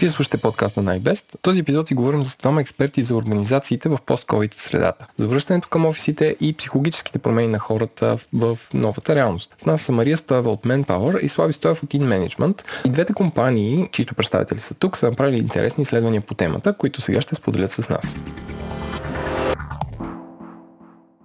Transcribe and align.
Вие 0.00 0.10
слушате 0.10 0.36
подкаста 0.36 0.82
на 0.82 1.00
iBest. 1.00 1.24
В 1.38 1.42
този 1.42 1.60
епизод 1.60 1.88
си 1.88 1.94
говорим 1.94 2.24
за 2.24 2.36
двама 2.36 2.60
експерти 2.60 3.02
за 3.02 3.16
организациите 3.16 3.88
в 3.88 3.98
пост-ковид 4.06 4.54
средата, 4.54 5.06
за 5.18 5.28
връщането 5.28 5.68
към 5.68 5.86
офисите 5.86 6.36
и 6.40 6.52
психологическите 6.52 7.18
промени 7.18 7.48
на 7.48 7.58
хората 7.58 8.18
в 8.32 8.58
новата 8.74 9.14
реалност. 9.14 9.54
С 9.58 9.66
нас 9.66 9.82
са 9.82 9.92
Мария 9.92 10.16
Стоева 10.16 10.50
от 10.50 10.62
Manpower 10.62 11.20
и 11.20 11.28
Слави 11.28 11.52
Стоев 11.52 11.82
от 11.82 11.90
InManagement. 11.90 12.62
И 12.84 12.88
двете 12.90 13.12
компании, 13.12 13.88
чието 13.92 14.14
представители 14.14 14.60
са 14.60 14.74
тук, 14.74 14.96
са 14.96 15.10
направили 15.10 15.38
интересни 15.38 15.82
изследвания 15.82 16.20
по 16.20 16.34
темата, 16.34 16.76
които 16.76 17.00
сега 17.00 17.20
ще 17.20 17.34
споделят 17.34 17.72
с 17.72 17.88
нас. 17.88 18.16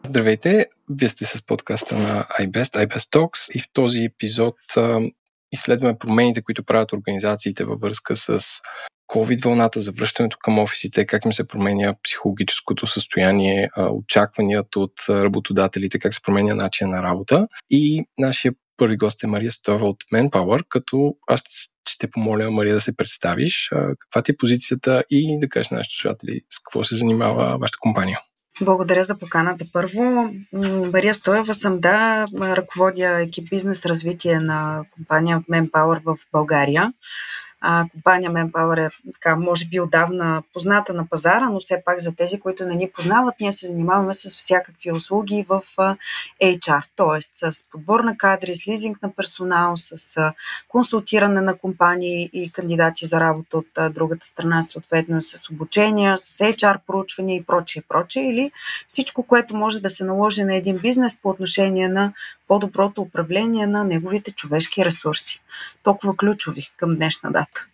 Здравейте, 0.06 0.66
вие 0.90 1.10
сте 1.10 1.26
с 1.26 1.46
подкаста 1.46 1.96
на 1.96 2.26
iBest, 2.40 2.88
iBest 2.88 3.16
Talks 3.16 3.52
и 3.52 3.60
в 3.60 3.66
този 3.74 4.04
епизод 4.04 4.56
изследваме 5.52 5.98
промените, 5.98 6.42
които 6.42 6.64
правят 6.64 6.94
организациите 6.94 7.64
във 7.64 7.80
връзка 7.80 8.16
с 8.16 8.40
COVID 9.14 9.46
вълната, 9.46 9.80
за 9.80 9.92
връщането 9.92 10.38
към 10.44 10.60
офисите, 10.60 11.06
как 11.06 11.26
им 11.26 11.34
се 11.34 11.48
променя 11.48 11.96
психологическото 12.04 12.88
състояние, 12.88 13.70
очакванията 13.92 14.80
от 14.80 14.94
работодателите, 15.10 16.00
как 16.00 16.14
се 16.14 16.22
променя 16.22 16.56
начин 16.56 16.90
на 16.90 17.04
работа. 17.04 17.48
И 17.70 18.06
нашия 18.18 18.54
първи 18.78 18.98
гост 18.98 19.24
е 19.24 19.28
Мария 19.28 19.52
Стова 19.52 19.88
от 19.90 20.04
Manpower, 20.14 20.64
като 20.70 21.16
аз 21.28 21.42
ще 21.90 22.12
помоля 22.12 22.52
Мария 22.52 22.74
да 22.74 22.82
се 22.82 22.96
представиш, 22.96 23.72
каква 24.00 24.22
ти 24.22 24.32
е 24.32 24.38
позицията 24.38 25.04
и 25.10 25.40
да 25.40 25.50
кажеш 25.50 25.70
на 25.70 25.78
нашите 25.78 25.96
слушатели 25.96 26.42
с 26.50 26.60
какво 26.64 26.84
се 26.84 26.96
занимава 26.96 27.58
вашата 27.58 27.78
компания. 27.80 28.20
Благодаря 28.62 29.04
за 29.04 29.18
поканата. 29.18 29.66
Първо, 29.74 30.34
Мария 30.94 31.14
Стоева 31.14 31.54
съм, 31.54 31.80
да, 31.80 32.26
ръководя 32.42 33.20
екип 33.22 33.50
бизнес 33.50 33.86
развитие 33.86 34.40
на 34.40 34.84
компания 34.92 35.44
Manpower 35.52 36.04
в 36.04 36.18
България. 36.32 36.94
А, 37.68 37.86
компания 37.92 38.32
Manpower 38.32 38.88
е, 38.88 38.90
така, 39.14 39.36
може 39.36 39.66
би 39.66 39.80
отдавна 39.80 40.44
позната 40.54 40.94
на 40.94 41.10
пазара, 41.10 41.50
но 41.50 41.60
все 41.60 41.82
пак 41.86 42.00
за 42.00 42.16
тези, 42.16 42.40
които 42.40 42.66
не 42.66 42.76
ни 42.76 42.92
познават, 42.96 43.36
ние 43.40 43.52
се 43.52 43.68
занимаваме 43.68 44.14
с 44.14 44.38
всякакви 44.38 44.92
услуги 44.92 45.46
в 45.50 45.62
HR, 46.44 46.84
т.е. 46.96 47.52
с 47.52 47.64
подбор 47.72 48.00
на 48.00 48.18
кадри, 48.18 48.56
с 48.56 48.68
лизинг 48.68 49.02
на 49.02 49.16
персонал, 49.16 49.74
с 49.78 50.18
консултиране 50.68 51.42
на 51.42 51.58
компании 51.58 52.30
и 52.34 52.50
кандидати 52.50 53.06
за 53.06 53.20
работа 53.20 53.58
от 53.58 53.94
другата 53.94 54.26
страна, 54.26 54.62
съответно 54.62 55.22
с 55.22 55.50
обучения, 55.50 56.18
с 56.18 56.38
HR 56.38 56.78
проучвания 56.88 57.36
и 57.36 57.44
прочее, 57.44 57.84
прочее, 57.90 58.30
или 58.30 58.52
всичко, 58.88 59.24
което 59.24 59.56
може 59.56 59.82
да 59.82 59.90
се 59.90 60.04
наложи 60.04 60.44
на 60.44 60.56
един 60.56 60.78
бизнес 60.78 61.16
по 61.16 61.30
отношение 61.30 61.88
на 61.88 62.14
по-доброто 62.48 63.02
управление 63.02 63.68
на 63.68 63.84
неговите 63.84 64.32
човешки 64.32 64.86
ресурси. 64.86 65.40
Толкова 65.84 66.18
ключови 66.18 66.70
към 66.78 66.96
днешна 66.96 67.32
дата. 67.32 67.66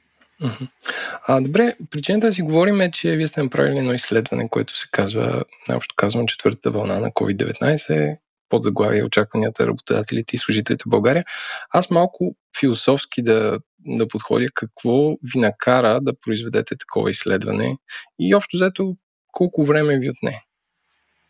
А, 1.28 1.42
добре, 1.42 1.76
причината 1.92 2.28
да 2.28 2.34
си 2.34 2.42
говорим 2.42 2.82
е, 2.82 2.92
че 2.92 3.16
вие 3.16 3.28
сте 3.28 3.44
направили 3.44 3.78
едно 3.78 3.94
изследване, 3.94 4.50
което 4.50 4.78
се 4.78 4.88
казва, 4.92 5.44
най-общо 5.68 5.96
казвам, 5.96 6.28
четвъртата 6.28 6.72
вълна 6.72 7.00
на 7.00 7.12
COVID-19, 7.12 8.18
под 8.50 8.64
заглавие 8.64 9.04
очакванията 9.04 9.68
работодателите 9.68 10.36
и 10.36 10.40
служителите 10.40 10.84
в 10.88 10.90
България. 10.90 11.26
Аз 11.70 11.90
малко 11.90 12.36
философски 12.60 13.24
да, 13.24 13.60
да 13.80 14.08
подходя 14.08 14.48
какво 14.54 15.10
ви 15.10 15.40
накара 15.40 16.02
да 16.02 16.20
произведете 16.20 16.76
такова 16.78 17.12
изследване 17.12 17.78
и 18.20 18.36
общо 18.36 18.58
взето 18.58 18.96
колко 19.32 19.66
време 19.66 20.00
ви 20.00 20.10
отне. 20.10 20.44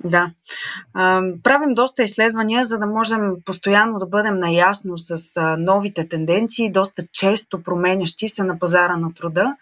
Да. 0.04 0.32
Правим 1.44 1.74
доста 1.74 2.04
изследвания, 2.04 2.66
за 2.66 2.78
да 2.78 2.86
можем 2.86 3.36
постоянно 3.46 4.00
да 4.00 4.06
бъдем 4.06 4.40
наясно 4.40 4.98
с 4.98 5.42
новите 5.58 6.10
тенденции, 6.10 6.72
доста 6.72 7.04
често 7.12 7.64
променящи 7.64 8.28
се 8.30 8.44
на 8.44 8.60
пазара 8.60 8.98
на 8.98 9.14
труда, 9.14 9.56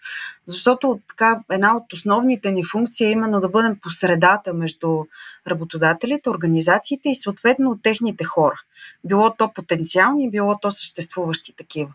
защото 0.49 0.99
така 1.09 1.39
една 1.51 1.77
от 1.77 1.93
основните 1.93 2.51
ни 2.51 2.63
функции 2.65 3.07
е 3.07 3.11
именно 3.11 3.39
да 3.39 3.49
бъдем 3.49 3.79
по 3.81 3.89
средата 3.89 4.53
между 4.53 5.05
работодателите, 5.47 6.29
организациите 6.29 7.09
и 7.09 7.15
съответно 7.15 7.79
техните 7.83 8.23
хора. 8.23 8.55
Било 9.03 9.35
то 9.37 9.53
потенциални, 9.53 10.31
било 10.31 10.57
то 10.61 10.71
съществуващи 10.71 11.53
такива. 11.57 11.89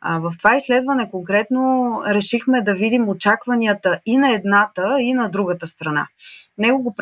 А, 0.00 0.18
в 0.18 0.32
това 0.38 0.56
изследване 0.56 1.10
конкретно 1.10 1.92
решихме 2.08 2.62
да 2.62 2.74
видим 2.74 3.08
очакванията 3.08 4.00
и 4.06 4.16
на 4.16 4.32
едната, 4.32 4.96
и 5.00 5.14
на 5.14 5.28
другата 5.28 5.66
страна. 5.66 6.06
Него 6.58 6.82
го 6.82 6.94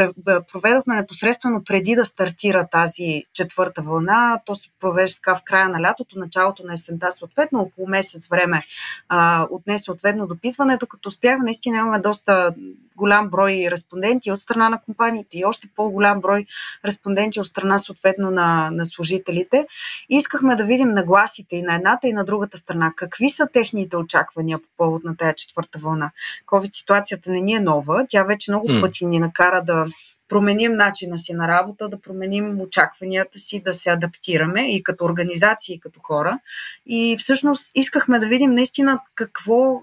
проведохме 0.53 0.97
непосредствено 0.97 1.65
преди 1.65 1.95
да 1.95 2.05
стартира 2.05 2.69
тази 2.69 3.25
четвърта 3.33 3.83
вълна. 3.83 4.41
То 4.47 4.55
се 4.55 4.69
провежда 4.81 5.15
така 5.17 5.37
в 5.37 5.43
края 5.45 5.69
на 5.69 5.83
лятото, 5.83 6.19
началото 6.19 6.67
на 6.67 6.73
есента, 6.73 7.11
съответно 7.11 7.61
около 7.61 7.89
месец 7.89 8.29
време 8.29 8.63
а, 9.09 9.47
отне 9.51 9.79
съответно 9.79 10.27
допитването, 10.27 10.87
като 10.97 11.09
успях, 11.09 11.39
наистина 11.39 11.77
имаме 11.77 11.99
доста 11.99 12.55
голям 12.97 13.31
брой 13.31 13.69
респонденти 13.71 14.33
от 14.33 14.41
страна 14.41 14.69
на 14.69 14.81
компаниите 14.81 15.39
и 15.39 15.45
още 15.45 15.69
по-голям 15.77 16.21
брой 16.21 16.47
респонденти 16.85 17.41
от 17.41 17.47
страна 17.47 17.79
съответно 17.79 18.31
на, 18.31 18.71
на 18.73 18.87
служителите. 18.87 19.67
И 20.11 20.17
искахме 20.17 20.57
да 20.57 20.65
видим 20.65 20.89
нагласите 20.89 21.57
и 21.57 21.63
на 21.63 21.75
едната 21.75 22.09
и 22.09 22.13
на 22.13 22.25
другата 22.25 22.57
страна. 22.57 22.93
Какви 22.97 23.31
са 23.31 23.47
техните 23.53 23.97
очаквания 23.97 24.59
по 24.59 24.69
повод 24.77 25.05
на 25.05 25.17
тази 25.17 25.35
четвърта 25.37 25.79
вълна? 25.79 26.11
COVID 26.47 26.75
ситуацията 26.75 27.31
не 27.31 27.41
ни 27.41 27.55
е 27.55 27.61
нова. 27.61 28.07
Тя 28.09 28.25
вече 28.25 28.51
много 28.51 28.69
пъти 28.81 29.07
ни 29.07 29.19
накара 29.19 29.63
да 29.63 29.87
променим 30.29 30.73
начина 30.73 31.19
си 31.19 31.33
на 31.33 31.49
работа, 31.49 31.89
да 31.89 32.01
променим 32.01 32.61
очакванията 32.61 33.39
си, 33.39 33.63
да 33.65 33.75
се 33.75 33.91
адаптираме 33.91 34.71
и 34.71 34.83
като 34.83 35.05
организации, 35.05 35.75
и 35.75 35.81
като 35.81 36.01
хора. 36.03 36.39
И 36.87 37.17
всъщност 37.19 37.71
искахме 37.75 38.19
да 38.19 38.27
видим 38.27 38.55
наистина 38.55 39.01
какво, 39.15 39.81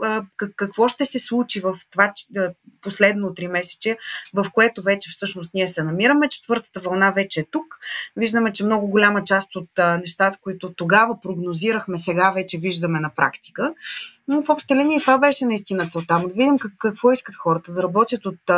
какво 0.55 0.87
ще 0.87 1.05
се 1.05 1.19
случи 1.19 1.59
в 1.59 1.79
това 1.91 2.13
последно 2.81 3.33
три 3.33 3.47
месече, 3.47 3.97
в 4.33 4.45
което 4.53 4.81
вече 4.81 5.09
всъщност 5.09 5.53
ние 5.53 5.67
се 5.67 5.83
намираме. 5.83 6.29
Четвъртата 6.29 6.79
вълна 6.79 7.11
вече 7.11 7.39
е 7.39 7.45
тук. 7.51 7.79
Виждаме, 8.15 8.53
че 8.53 8.65
много 8.65 8.87
голяма 8.87 9.23
част 9.23 9.55
от 9.55 9.69
нещата, 9.77 10.37
които 10.41 10.73
тогава 10.73 11.21
прогнозирахме, 11.21 11.97
сега 11.97 12.31
вече 12.31 12.57
виждаме 12.57 12.99
на 12.99 13.09
практика. 13.09 13.73
Но 14.27 14.43
в 14.43 14.49
общи 14.49 14.75
линии 14.75 14.99
това 14.99 15.17
беше 15.17 15.45
наистина 15.45 15.87
целта. 15.89 16.19
Да 16.19 16.27
видим 16.27 16.57
какво 16.77 17.11
искат 17.11 17.35
хората, 17.35 17.73
да 17.73 17.83
работят 17.83 18.25
от 18.25 18.51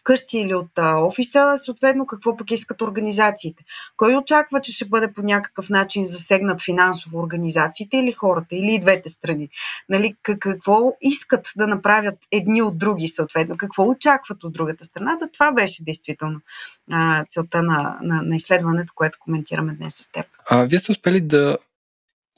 вкъщи 0.00 0.38
или 0.38 0.54
от 0.54 0.78
офиса, 0.78 1.52
съответно 1.56 2.06
какво 2.06 2.36
пък 2.36 2.50
искат 2.50 2.82
организациите. 2.82 3.64
Кой 3.96 4.16
очаква, 4.16 4.60
че 4.60 4.72
ще 4.72 4.84
бъде 4.84 5.12
по 5.12 5.22
някакъв 5.22 5.70
начин 5.70 6.04
засегнат 6.04 6.62
финансово 6.62 7.18
организациите 7.18 7.96
или 7.96 8.12
хората, 8.12 8.56
или 8.56 8.74
и 8.74 8.78
двете 8.78 9.08
страни? 9.08 9.48
Нали, 9.88 10.14
какво 10.22 10.96
искат 11.00 11.52
да 11.56 11.66
направят 11.66 12.18
едни 12.32 12.62
от 12.62 12.78
други, 12.78 13.08
съответно, 13.08 13.56
какво 13.56 13.84
очакват 13.84 14.44
от 14.44 14.52
другата 14.52 14.84
страна? 14.84 15.16
Да, 15.16 15.28
това 15.32 15.52
беше 15.52 15.84
действително 15.84 16.40
а, 16.90 17.24
целта 17.30 17.62
на, 17.62 17.98
на, 18.02 18.22
на 18.22 18.36
изследването, 18.36 18.92
което 18.96 19.18
коментираме 19.20 19.74
днес 19.74 19.94
с 19.94 20.08
теб. 20.12 20.26
А, 20.50 20.64
вие 20.64 20.78
сте 20.78 20.92
успели 20.92 21.20
да 21.20 21.58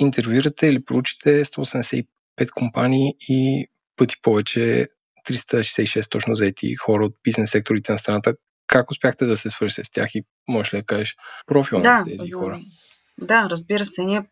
интервюирате 0.00 0.66
или 0.66 0.84
проучите 0.84 1.44
185 1.44 2.06
компании 2.54 3.14
и 3.28 3.66
пъти 3.96 4.16
повече 4.22 4.88
366 5.28 6.10
точно 6.10 6.34
заети 6.34 6.74
хора 6.74 7.04
от 7.04 7.14
бизнес 7.24 7.50
секторите 7.50 7.92
на 7.92 7.98
страната. 7.98 8.34
Как 8.66 8.90
успяхте 8.90 9.24
да 9.24 9.36
се 9.36 9.50
свършите 9.50 9.84
с 9.84 9.90
тях 9.90 10.14
и 10.14 10.22
можеш 10.48 10.74
ли 10.74 10.78
да 10.78 10.84
кажеш 10.84 11.16
профил 11.46 11.80
да, 11.80 11.98
на 11.98 12.04
тези 12.04 12.30
хора? 12.30 12.60
Да, 13.20 13.48
разбира 13.50 13.84
се. 13.84 14.02
Ние 14.02 14.22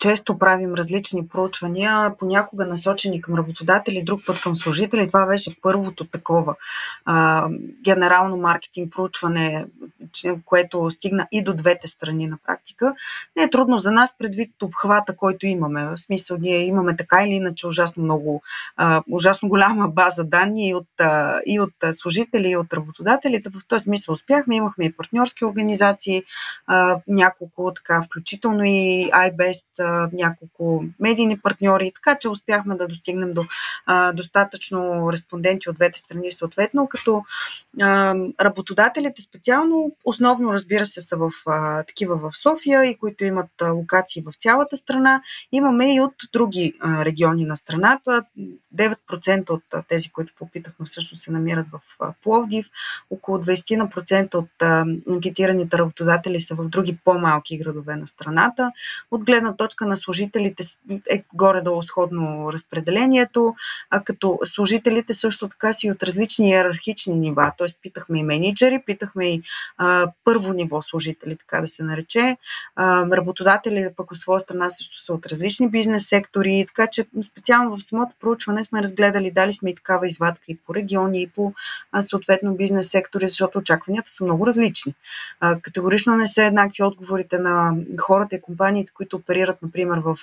често 0.00 0.38
правим 0.38 0.74
различни 0.74 1.28
проучвания, 1.28 2.14
понякога 2.18 2.66
насочени 2.66 3.22
към 3.22 3.34
работодатели, 3.34 4.02
друг 4.04 4.20
път 4.26 4.40
към 4.40 4.56
служители. 4.56 5.08
Това 5.08 5.26
беше 5.26 5.56
първото 5.62 6.04
такова 6.04 6.56
а, 7.04 7.48
генерално 7.84 8.36
маркетинг 8.36 8.92
проучване, 8.92 9.66
което 10.44 10.90
стигна 10.90 11.26
и 11.32 11.42
до 11.42 11.54
двете 11.54 11.88
страни 11.88 12.26
на 12.26 12.38
практика. 12.46 12.94
Не 13.36 13.42
е 13.42 13.50
трудно 13.50 13.78
за 13.78 13.92
нас 13.92 14.14
предвид 14.18 14.62
обхвата, 14.62 15.16
който 15.16 15.46
имаме. 15.46 15.84
В 15.84 15.96
смисъл, 15.96 16.36
ние 16.40 16.64
имаме 16.64 16.96
така 16.96 17.24
или 17.24 17.34
иначе 17.34 17.66
ужасно 17.66 18.02
много, 18.02 18.42
а, 18.76 19.02
ужасно 19.10 19.48
голяма 19.48 19.88
база 19.88 20.24
данни 20.24 20.68
и 20.68 20.74
от, 20.74 21.00
а, 21.00 21.40
и 21.46 21.60
от 21.60 21.74
служители, 21.92 22.48
и 22.48 22.56
от 22.56 22.72
работодателите. 22.72 23.50
В 23.50 23.66
този 23.68 23.82
смисъл 23.82 24.12
успяхме. 24.12 24.56
Имахме 24.56 24.84
и 24.84 24.92
партньорски 24.92 25.44
организации, 25.44 26.22
а, 26.66 26.96
няколко 27.08 27.72
така, 27.74 28.02
включително 28.02 28.64
и 28.64 29.10
iBest, 29.12 29.89
няколко 30.12 30.84
медийни 31.00 31.38
партньори, 31.38 31.92
така 31.94 32.18
че 32.18 32.28
успяхме 32.28 32.76
да 32.76 32.88
достигнем 32.88 33.32
до 33.32 33.44
а, 33.86 34.12
достатъчно 34.12 35.12
респонденти 35.12 35.70
от 35.70 35.76
двете 35.76 35.98
страни 35.98 36.32
съответно, 36.32 36.86
като 36.88 37.22
а, 37.80 38.14
работодателите 38.40 39.22
специално, 39.22 39.96
основно 40.04 40.52
разбира 40.52 40.86
се 40.86 41.00
са 41.00 41.16
в 41.16 41.30
а, 41.46 41.82
такива 41.82 42.16
в 42.16 42.36
София 42.36 42.84
и 42.84 42.96
които 42.96 43.24
имат 43.24 43.62
а, 43.62 43.70
локации 43.70 44.22
в 44.22 44.32
цялата 44.38 44.76
страна. 44.76 45.22
Имаме 45.52 45.94
и 45.94 46.00
от 46.00 46.14
други 46.32 46.74
а, 46.80 47.04
региони 47.04 47.44
на 47.44 47.56
страната. 47.56 48.24
9% 48.74 49.50
от 49.50 49.62
а, 49.74 49.82
тези, 49.82 50.10
които 50.10 50.32
попитахме, 50.38 50.86
всъщност 50.86 51.22
се 51.22 51.30
намират 51.30 51.66
в 51.72 51.80
а, 52.00 52.12
Пловдив. 52.22 52.70
Около 53.10 53.38
20% 53.38 54.34
от 54.34 54.62
а, 54.62 54.84
анкетираните 55.10 55.78
работодатели 55.78 56.40
са 56.40 56.54
в 56.54 56.68
други 56.68 56.98
по-малки 57.04 57.58
градове 57.58 57.96
на 57.96 58.06
страната. 58.06 58.72
От 59.10 59.24
гледна 59.24 59.56
точка 59.56 59.79
подготовка 59.80 59.86
на 59.86 59.96
служителите 59.96 60.62
е 61.10 61.24
горе-долу 61.34 61.82
сходно 61.82 62.52
разпределението, 62.52 63.54
а 63.90 64.00
като 64.00 64.38
служителите 64.44 65.14
също 65.14 65.48
така 65.48 65.72
си 65.72 65.90
от 65.90 66.02
различни 66.02 66.50
иерархични 66.50 67.14
нива. 67.14 67.52
Т.е. 67.58 67.66
питахме 67.82 68.18
и 68.18 68.22
менеджери, 68.22 68.82
питахме 68.86 69.34
и 69.34 69.42
а, 69.78 70.12
първо 70.24 70.52
ниво 70.52 70.82
служители, 70.82 71.36
така 71.36 71.60
да 71.60 71.68
се 71.68 71.82
нарече. 71.82 72.36
А, 72.76 73.06
работодатели 73.06 73.88
пък 73.96 74.12
от 74.12 74.18
своя 74.18 74.40
страна 74.40 74.70
също 74.70 74.98
са 74.98 75.12
от 75.12 75.26
различни 75.26 75.68
бизнес 75.68 76.08
сектори, 76.08 76.64
така 76.66 76.86
че 76.86 77.06
специално 77.22 77.76
в 77.76 77.82
самото 77.82 78.14
проучване 78.20 78.64
сме 78.64 78.82
разгледали, 78.82 79.30
дали 79.30 79.52
сме 79.52 79.70
и 79.70 79.74
такава 79.74 80.06
извадка 80.06 80.44
и 80.48 80.56
по 80.56 80.74
региони, 80.74 81.22
и 81.22 81.26
по 81.26 81.52
а, 81.92 82.02
съответно 82.02 82.54
бизнес 82.54 82.90
сектори, 82.90 83.28
защото 83.28 83.58
очакванията 83.58 84.10
са 84.10 84.24
много 84.24 84.46
различни. 84.46 84.94
А, 85.40 85.60
категорично 85.60 86.16
не 86.16 86.26
са 86.26 86.42
еднакви 86.44 86.82
отговорите 86.82 87.38
на 87.38 87.74
хората 88.00 88.36
и 88.36 88.40
компаниите, 88.40 88.92
които 88.92 89.16
оперират, 89.16 89.62
например, 89.70 89.98
в 89.98 90.16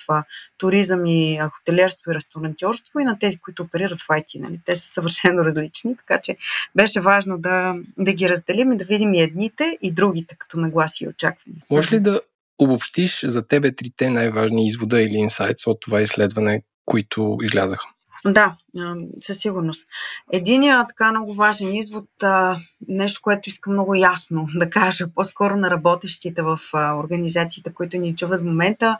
туризъм 0.57 1.05
и 1.05 1.39
хотелиерство 1.51 2.11
и 2.11 2.15
ресторантьорство 2.15 2.99
и 2.99 3.03
на 3.03 3.19
тези, 3.19 3.37
които 3.37 3.63
оперират 3.63 4.01
в 4.01 4.07
IT. 4.07 4.39
Нали? 4.39 4.59
Те 4.65 4.75
са 4.75 4.87
съвършено 4.93 5.45
различни, 5.45 5.97
така 5.97 6.21
че 6.23 6.35
беше 6.75 7.01
важно 7.01 7.37
да, 7.37 7.75
да 7.97 8.13
ги 8.13 8.29
разделим 8.29 8.71
и 8.71 8.77
да 8.77 8.85
видим 8.85 9.13
и 9.13 9.21
едните 9.21 9.77
и 9.81 9.91
другите 9.91 10.35
като 10.39 10.59
нагласи 10.59 11.03
и 11.03 11.07
очаквания. 11.07 11.61
Може 11.71 11.91
ли 11.91 11.99
да 11.99 12.21
обобщиш 12.59 13.25
за 13.25 13.47
тебе 13.47 13.75
трите 13.75 14.09
най-важни 14.09 14.65
извода 14.65 15.01
или 15.01 15.17
инсайтс 15.17 15.67
от 15.67 15.77
това 15.81 16.01
изследване, 16.01 16.61
които 16.85 17.37
излязаха? 17.43 17.87
Да, 18.25 18.55
със 19.21 19.37
сигурност. 19.37 19.87
Единият 20.31 20.87
така 20.87 21.11
много 21.11 21.33
важен 21.33 21.75
извод, 21.75 22.05
нещо, 22.87 23.21
което 23.23 23.49
искам 23.49 23.73
много 23.73 23.95
ясно 23.95 24.47
да 24.55 24.69
кажа, 24.69 25.07
по-скоро 25.15 25.57
на 25.57 25.71
работещите 25.71 26.41
в 26.41 26.59
организациите, 26.73 27.73
които 27.73 27.97
ни 27.97 28.15
чуват 28.15 28.41
в 28.41 28.45
момента, 28.45 28.97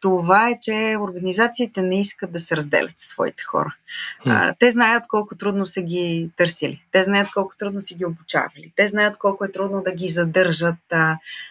това 0.00 0.48
е, 0.48 0.58
че 0.62 0.96
организациите 1.00 1.82
не 1.82 2.00
искат 2.00 2.32
да 2.32 2.38
се 2.38 2.56
разделят 2.56 2.98
със 2.98 3.08
своите 3.08 3.42
хора. 3.42 3.74
Те 4.58 4.70
знаят 4.70 5.04
колко 5.08 5.36
трудно 5.36 5.66
са 5.66 5.80
ги 5.80 6.30
търсили. 6.36 6.84
Те 6.92 7.02
знаят 7.02 7.28
колко 7.34 7.56
трудно 7.56 7.80
са 7.80 7.94
ги 7.94 8.04
обучавали. 8.04 8.72
Те 8.76 8.88
знаят 8.88 9.18
колко 9.18 9.44
е 9.44 9.52
трудно 9.52 9.82
да 9.82 9.92
ги 9.92 10.08
задържат 10.08 10.94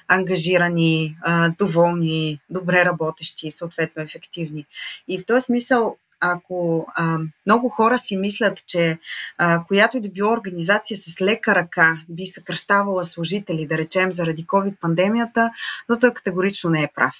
ангажирани, 0.07 1.17
доволни, 1.59 2.39
добре 2.49 2.85
работещи 2.85 3.47
и 3.47 3.51
съответно 3.51 4.03
ефективни. 4.03 4.65
И 5.07 5.19
в 5.19 5.25
този 5.25 5.41
смисъл 5.41 5.97
ако 6.19 6.87
а, 6.95 7.17
много 7.45 7.69
хора 7.69 7.97
си 7.97 8.17
мислят, 8.17 8.65
че 8.67 8.99
а, 9.37 9.63
която 9.63 9.97
и 9.97 10.01
да 10.01 10.09
било 10.09 10.31
организация 10.31 10.97
с 10.97 11.21
лека 11.21 11.55
ръка 11.55 11.97
би 12.09 12.25
съкръщавала 12.25 13.03
служители, 13.03 13.67
да 13.67 13.77
речем 13.77 14.11
заради 14.11 14.45
COVID-пандемията, 14.45 15.51
но 15.89 15.99
той 15.99 16.13
категорично 16.13 16.69
не 16.69 16.83
е 16.83 16.91
прав. 16.95 17.15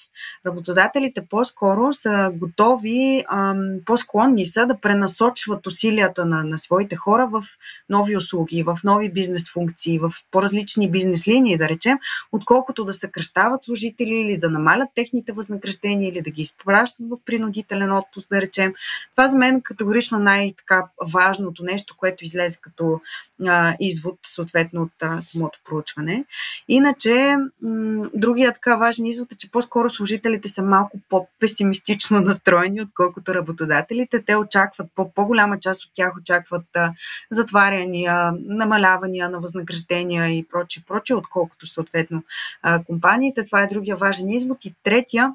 Работодателите 0.46 1.26
по-скоро 1.30 1.94
са 1.94 2.32
готови, 2.34 3.24
а, 3.28 3.56
по-склонни 3.86 4.46
са 4.46 4.66
да 4.66 4.80
пренасочват 4.80 5.68
усилията 5.68 6.26
на, 6.26 6.44
на 6.44 6.58
своите 6.58 6.96
хора 6.96 7.28
в 7.32 7.44
нови 7.90 8.18
услуги, 8.18 8.64
в 8.64 8.78
нови 8.84 9.12
бизнес 9.12 9.52
функции, 9.52 10.00
в 10.00 10.12
по-различни 10.32 10.92
бизнес 10.92 11.28
линии, 11.28 11.58
да 11.58 11.70
речем, 11.70 11.98
отколкото 12.32 12.86
да 12.86 12.94
съкръщават 12.94 13.64
служители 13.64 14.14
или 14.14 14.38
да 14.38 14.50
намалят 14.50 14.90
техните 14.96 15.32
възнаграждения 15.32 16.10
или 16.10 16.22
да 16.22 16.30
ги 16.32 16.42
изпращат 16.42 17.06
в 17.10 17.18
принудителен 17.26 17.92
отпуск, 17.92 18.30
да 18.30 18.42
речем. 18.42 18.74
Това 19.12 19.28
за 19.28 19.38
мен 19.38 19.62
категорично 19.62 20.20
най-така 20.20 20.84
важното 21.14 21.64
нещо, 21.64 21.96
което 21.98 22.24
излезе 22.24 22.58
като 22.62 23.02
а, 23.48 23.76
извод, 23.80 24.20
съответно 24.26 24.82
от 24.82 25.04
а, 25.04 25.22
самото 25.22 25.60
проучване. 25.66 26.26
Иначе, 26.68 27.36
м- 27.62 28.10
другия 28.14 28.54
така 28.54 28.76
важен 28.76 29.06
извод 29.06 29.32
е, 29.32 29.36
че 29.36 29.52
по-скоро 29.52 29.90
служителите 29.90 30.48
са 30.48 30.64
малко 30.64 31.00
по-песимистично 31.10 32.20
настроени, 32.20 32.82
отколкото 32.82 33.36
работодателите. 33.36 34.24
Те 34.24 34.36
очакват, 34.36 34.88
по- 34.96 35.14
по-голяма 35.14 35.60
част 35.60 35.84
от 35.84 35.90
тях 35.94 36.14
очакват 36.18 36.66
а, 36.76 36.94
затваряния, 37.32 38.34
намалявания 38.40 39.30
на 39.30 39.40
възнаграждения 39.40 40.30
и 40.30 40.48
прочее, 40.48 40.84
прочее, 40.88 41.16
отколкото 41.16 41.66
съответно 41.66 42.24
а, 42.62 42.84
компаниите. 42.84 43.44
Това 43.44 43.62
е 43.62 43.68
другия 43.68 43.96
важен 43.96 44.30
извод. 44.30 44.66
И 44.66 44.74
третия, 44.84 45.34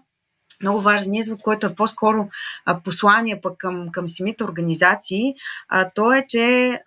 много 0.63 0.81
важен 0.81 1.15
извод, 1.15 1.43
който 1.43 1.67
е 1.67 1.75
по-скоро 1.75 2.29
послание 2.85 3.41
пък 3.41 3.59
към, 3.59 3.89
към 3.93 4.09
самите 4.09 4.45
организации, 4.45 5.35
а, 5.69 5.91
то 5.95 6.13
е, 6.13 6.27
че 6.29 6.79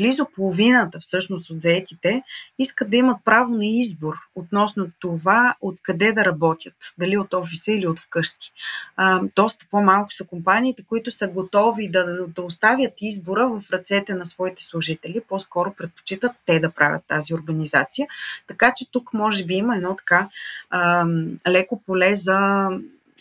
близо 0.00 0.26
половината 0.34 0.98
всъщност 1.00 1.50
от 1.50 1.62
заетите 1.62 2.22
искат 2.58 2.90
да 2.90 2.96
имат 2.96 3.16
право 3.24 3.54
на 3.54 3.66
избор 3.66 4.14
относно 4.34 4.90
това 5.00 5.54
откъде 5.60 6.12
да 6.12 6.24
работят, 6.24 6.74
дали 6.98 7.18
от 7.18 7.34
офиса 7.34 7.72
или 7.72 7.86
от 7.86 7.98
вкъщи. 7.98 8.52
А, 8.96 9.20
доста 9.36 9.66
по-малко 9.70 10.12
са 10.12 10.24
компаниите, 10.24 10.82
които 10.88 11.10
са 11.10 11.28
готови 11.28 11.88
да, 11.88 12.26
да 12.26 12.42
оставят 12.42 12.92
избора 13.00 13.48
в 13.48 13.70
ръцете 13.72 14.14
на 14.14 14.24
своите 14.24 14.62
служители, 14.62 15.20
по-скоро 15.28 15.74
предпочитат 15.78 16.32
те 16.46 16.60
да 16.60 16.70
правят 16.70 17.02
тази 17.08 17.34
организация. 17.34 18.06
Така 18.46 18.72
че 18.76 18.90
тук 18.90 19.14
може 19.14 19.44
би 19.44 19.54
има 19.54 19.76
едно 19.76 19.96
така 19.96 20.28
а, 20.70 21.06
леко 21.48 21.82
поле 21.86 22.14
за 22.14 22.68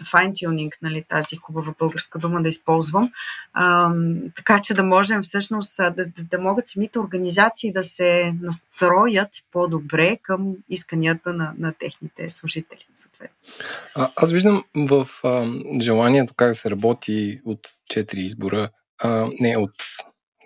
fine-tuning, 0.04 0.72
нали, 0.82 1.04
тази 1.10 1.36
хубава 1.36 1.74
българска 1.80 2.20
дума 2.20 2.42
да 2.42 2.50
използвам, 2.50 3.12
а, 3.54 3.92
така 4.36 4.60
че 4.60 4.74
да 4.74 4.84
можем 4.84 5.22
всъщност 5.22 5.78
да, 5.78 5.92
да, 5.92 6.06
да 6.18 6.40
могат 6.40 6.70
самите 6.70 7.00
организации 7.00 7.74
да 7.74 7.84
се 7.84 8.36
настроят 8.42 9.30
по-добре 9.52 10.18
към 10.22 10.56
исканията 10.70 11.34
на, 11.34 11.54
на 11.58 11.74
техните 11.74 12.30
служители. 12.30 12.88
Съответно. 12.94 13.36
А, 13.96 14.10
аз 14.16 14.32
виждам 14.32 14.64
в 14.76 15.08
а, 15.24 15.48
желанието 15.82 16.34
как 16.34 16.48
да 16.48 16.56
се 16.56 16.70
работи 16.70 17.42
от 17.46 17.60
четири 17.90 18.22
избора, 18.22 18.70
а, 19.04 19.30
не 19.40 19.58
от 19.58 19.72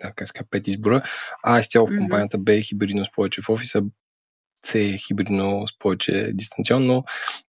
да, 0.02 0.12
как 0.12 0.28
ска, 0.28 0.44
пет 0.50 0.68
избора, 0.68 1.02
А 1.44 1.58
изцяло 1.58 1.86
в 1.86 1.98
компанията, 1.98 2.38
Б 2.38 2.54
е 2.54 2.62
хибридно 2.62 3.04
с 3.04 3.12
повече 3.12 3.42
в 3.42 3.48
офиса, 3.48 3.82
С 4.64 4.74
е 4.74 4.98
хибридно 4.98 5.66
с 5.66 5.78
повече 5.78 6.30
дистанционно, 6.34 7.04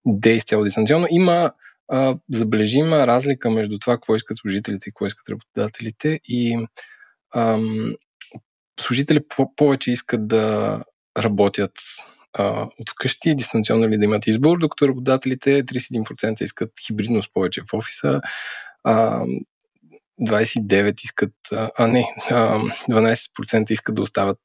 Д 0.05 0.29
е 0.29 0.33
изцяло 0.33 0.63
дистанционно. 0.63 1.07
Има 1.09 1.51
а, 1.87 2.15
забележима 2.29 3.07
разлика 3.07 3.49
между 3.49 3.79
това, 3.79 3.93
какво 3.93 4.15
искат 4.15 4.37
служителите 4.37 4.89
и 4.89 4.91
какво 4.91 5.05
искат 5.05 5.29
работодателите. 5.29 6.19
И 6.27 6.67
ам, 7.35 7.95
служители 8.79 9.19
повече 9.55 9.91
искат 9.91 10.27
да 10.27 10.83
работят 11.17 11.71
а, 12.33 12.67
от 12.79 12.89
вкъщи, 12.89 13.35
дистанционно 13.35 13.85
или 13.85 13.97
да 13.97 14.05
имат 14.05 14.27
избор, 14.27 14.59
докато 14.59 14.87
работодателите 14.87 15.63
31% 15.63 16.43
искат 16.43 16.71
хибридно 16.85 17.23
с 17.23 17.33
повече 17.33 17.61
в 17.61 17.73
офиса, 17.73 18.21
а, 18.83 19.25
29% 20.21 21.03
искат, 21.03 21.33
а 21.77 21.87
не, 21.87 22.05
а, 22.31 22.59
12% 22.89 23.71
искат 23.71 23.95
да 23.95 24.01
остават 24.01 24.39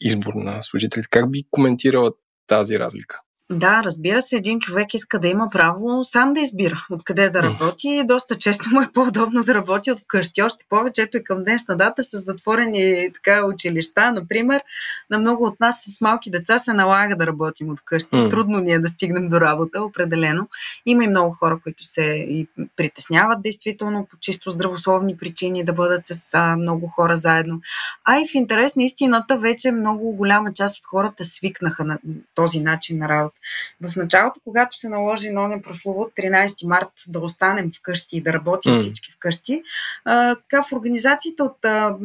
избор 0.00 0.34
на 0.34 0.62
служителите. 0.62 1.08
Как 1.10 1.30
би 1.30 1.42
коментирала 1.50 2.12
тази 2.46 2.78
разлика? 2.78 3.20
Да, 3.50 3.82
разбира 3.84 4.22
се, 4.22 4.36
един 4.36 4.60
човек 4.60 4.94
иска 4.94 5.18
да 5.18 5.28
има 5.28 5.48
право 5.50 6.04
сам 6.04 6.34
да 6.34 6.40
избира 6.40 6.86
откъде 6.90 7.28
да 7.28 7.42
работи 7.42 7.88
и 7.88 8.04
доста 8.06 8.38
често 8.38 8.70
му 8.70 8.82
е 8.82 8.88
по-удобно 8.94 9.42
да 9.42 9.54
работи 9.54 9.90
от 9.90 10.00
вкъщи. 10.00 10.42
Още 10.42 10.64
повече, 10.68 11.02
ето 11.02 11.16
и 11.16 11.24
към 11.24 11.44
днешна 11.44 11.76
дата 11.76 12.04
с 12.04 12.18
затворени 12.18 13.10
така, 13.14 13.46
училища, 13.46 14.12
например, 14.12 14.62
на 15.10 15.18
много 15.18 15.44
от 15.44 15.60
нас 15.60 15.84
с 15.88 16.00
малки 16.00 16.30
деца 16.30 16.58
се 16.58 16.72
налага 16.72 17.16
да 17.16 17.26
работим 17.26 17.70
от 17.70 17.80
вкъщи. 17.80 18.16
Mm. 18.16 18.30
Трудно 18.30 18.60
ни 18.60 18.72
е 18.72 18.78
да 18.78 18.88
стигнем 18.88 19.28
до 19.28 19.40
работа, 19.40 19.82
определено. 19.82 20.48
Има 20.86 21.04
и 21.04 21.08
много 21.08 21.30
хора, 21.32 21.58
които 21.62 21.84
се 21.84 22.02
и 22.28 22.48
притесняват 22.76 23.42
действително 23.42 24.06
по 24.10 24.16
чисто 24.20 24.50
здравословни 24.50 25.16
причини 25.16 25.64
да 25.64 25.72
бъдат 25.72 26.06
с 26.06 26.34
а, 26.34 26.56
много 26.56 26.86
хора 26.86 27.16
заедно. 27.16 27.60
А 28.04 28.20
и 28.20 28.26
в 28.26 28.34
интерес 28.34 28.76
на 28.76 28.84
истината 28.84 29.38
вече 29.38 29.70
много 29.70 30.12
голяма 30.12 30.52
част 30.52 30.78
от 30.78 30.84
хората 30.86 31.24
свикнаха 31.24 31.84
на 31.84 31.98
този 32.34 32.60
начин 32.60 32.98
на 32.98 33.08
работа. 33.08 33.34
В 33.80 33.96
началото, 33.96 34.40
когато 34.44 34.76
се 34.76 34.88
наложи 34.88 35.30
на 35.30 35.62
прословут 35.62 36.12
13 36.16 36.66
март 36.66 36.88
да 37.08 37.20
останем 37.20 37.70
вкъщи 37.72 38.16
и 38.16 38.20
да 38.20 38.32
работим 38.32 38.74
mm. 38.74 38.80
всички 38.80 39.12
вкъщи, 39.12 39.62
а, 40.04 40.34
така 40.34 40.62
в 40.62 40.72
организациите 40.72 41.42
от 41.42 41.64
а, 41.64 41.96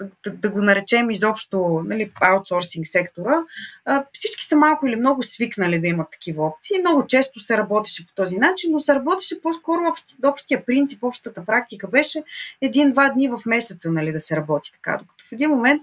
да, 0.00 0.30
да 0.30 0.50
го 0.50 0.62
наречем 0.62 1.10
изобщо 1.10 1.82
нали, 1.84 2.12
аутсорсинг 2.20 2.86
сектора, 2.86 3.42
а, 3.84 4.04
всички 4.12 4.44
са 4.44 4.56
малко 4.56 4.86
или 4.86 4.96
много 4.96 5.22
свикнали 5.22 5.78
да 5.78 5.88
имат 5.88 6.10
такива 6.12 6.46
опции. 6.46 6.78
Много 6.80 7.06
често 7.06 7.40
се 7.40 7.56
работеше 7.56 8.06
по 8.06 8.14
този 8.14 8.36
начин, 8.36 8.72
но 8.72 8.80
се 8.80 8.94
работеше 8.94 9.40
по-скоро 9.40 9.88
общи, 9.88 10.16
общия 10.26 10.64
принцип, 10.64 11.02
общата 11.02 11.44
практика 11.44 11.88
беше 11.88 12.22
един-два 12.60 13.08
дни 13.08 13.28
в 13.28 13.38
месеца 13.46 13.90
нали, 13.90 14.12
да 14.12 14.20
се 14.20 14.36
работи 14.36 14.72
така. 14.72 14.98
Докато 14.98 15.24
в 15.24 15.32
един 15.32 15.50
момент 15.50 15.82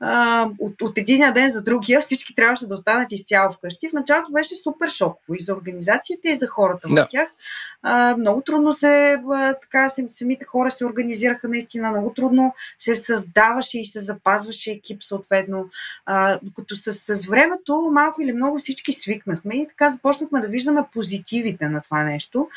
а, 0.00 0.48
от, 0.58 0.82
от 0.82 0.98
единия 0.98 1.32
ден 1.32 1.50
за 1.50 1.62
другия 1.62 2.00
всички 2.00 2.34
трябваше 2.34 2.66
да 2.66 2.74
останат 2.74 3.12
изцяло 3.12 3.52
вкъщи. 3.52 3.88
В 3.88 3.92
началото 3.92 4.32
беше 4.32 4.54
супер 4.54 4.88
шоково 4.88 5.34
и 5.34 5.40
за 5.40 5.52
организацията, 5.52 6.28
и 6.28 6.34
за 6.34 6.46
хората 6.46 6.88
да. 6.88 7.04
в 7.04 7.08
тях. 7.08 7.28
А, 7.82 8.16
много 8.16 8.40
трудно 8.40 8.72
се, 8.72 9.22
а, 9.32 9.54
така, 9.54 9.88
самите 10.08 10.44
хора 10.44 10.70
се 10.70 10.86
организираха 10.86 11.48
наистина, 11.48 11.90
много 11.90 12.12
трудно 12.14 12.54
се 12.78 12.94
създаде 12.94 13.47
оставаше 13.48 13.80
и 13.80 13.84
се 13.84 14.00
запазваше 14.00 14.70
екип 14.70 15.02
съответно. 15.02 15.68
А, 16.06 16.38
докато 16.42 16.76
с, 16.76 16.92
с 16.92 17.26
времето 17.26 17.90
малко 17.92 18.22
или 18.22 18.32
много 18.32 18.58
всички 18.58 18.92
свикнахме 18.92 19.56
и 19.56 19.68
така 19.68 19.90
започнахме 19.90 20.40
да 20.40 20.48
виждаме 20.48 20.82
позитивите 20.92 21.68
на 21.68 21.82
това 21.82 22.02
нещо, 22.02 22.48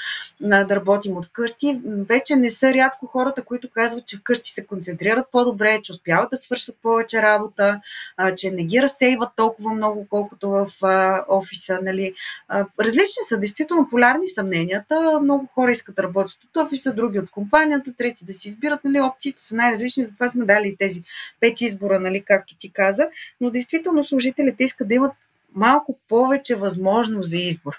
на 0.42 0.64
да 0.64 0.76
работим 0.76 1.18
от 1.18 1.26
вкъщи. 1.26 1.82
Вече 1.86 2.36
не 2.36 2.50
са 2.50 2.74
рядко 2.74 3.06
хората, 3.06 3.44
които 3.44 3.70
казват, 3.70 4.06
че 4.06 4.18
вкъщи 4.18 4.52
се 4.52 4.66
концентрират 4.66 5.26
по-добре, 5.32 5.80
че 5.84 5.92
успяват 5.92 6.30
да 6.30 6.38
свършат 6.38 6.76
повече 6.82 7.22
работа, 7.22 7.82
а, 8.18 8.36
че 8.36 8.52
не 8.52 8.64
ги 8.64 8.82
разсейват 8.82 9.30
толкова 9.36 9.74
много, 9.74 10.08
колкото 10.10 10.50
в 10.50 10.68
а, 10.82 11.26
офиса. 11.30 11.80
Нали. 11.84 12.14
А, 12.48 12.66
различни 12.80 13.24
са, 13.30 13.38
действително 13.38 13.88
полярни 13.90 14.28
съмненията. 14.28 15.20
Много 15.24 15.48
хора 15.56 15.72
искат 15.72 15.96
да 15.96 16.04
работят 16.04 16.38
от 16.44 16.66
офиса, 16.66 16.94
други 16.94 17.20
от 17.20 17.32
компанията, 17.32 17.94
трети 17.94 18.26
да 18.26 18.34
си 18.34 18.48
избират. 18.48 18.84
Нали, 18.84 19.02
опциите 19.02 19.44
са 19.44 19.56
най-различни, 19.56 20.04
затова 20.04 20.28
сме 20.28 20.46
дали 20.46 20.68
и 20.68 20.78
тези 20.82 21.04
пет 21.40 21.62
избора, 21.62 22.00
нали, 22.00 22.24
както 22.26 22.56
ти 22.58 22.72
каза. 22.74 23.10
Но 23.42 23.50
действително 23.50 24.04
служителите 24.04 24.64
искат 24.64 24.88
да 24.88 24.94
имат 24.94 25.14
малко 25.56 26.00
повече 26.10 26.56
възможност 26.56 27.30
за 27.30 27.38
избор. 27.38 27.76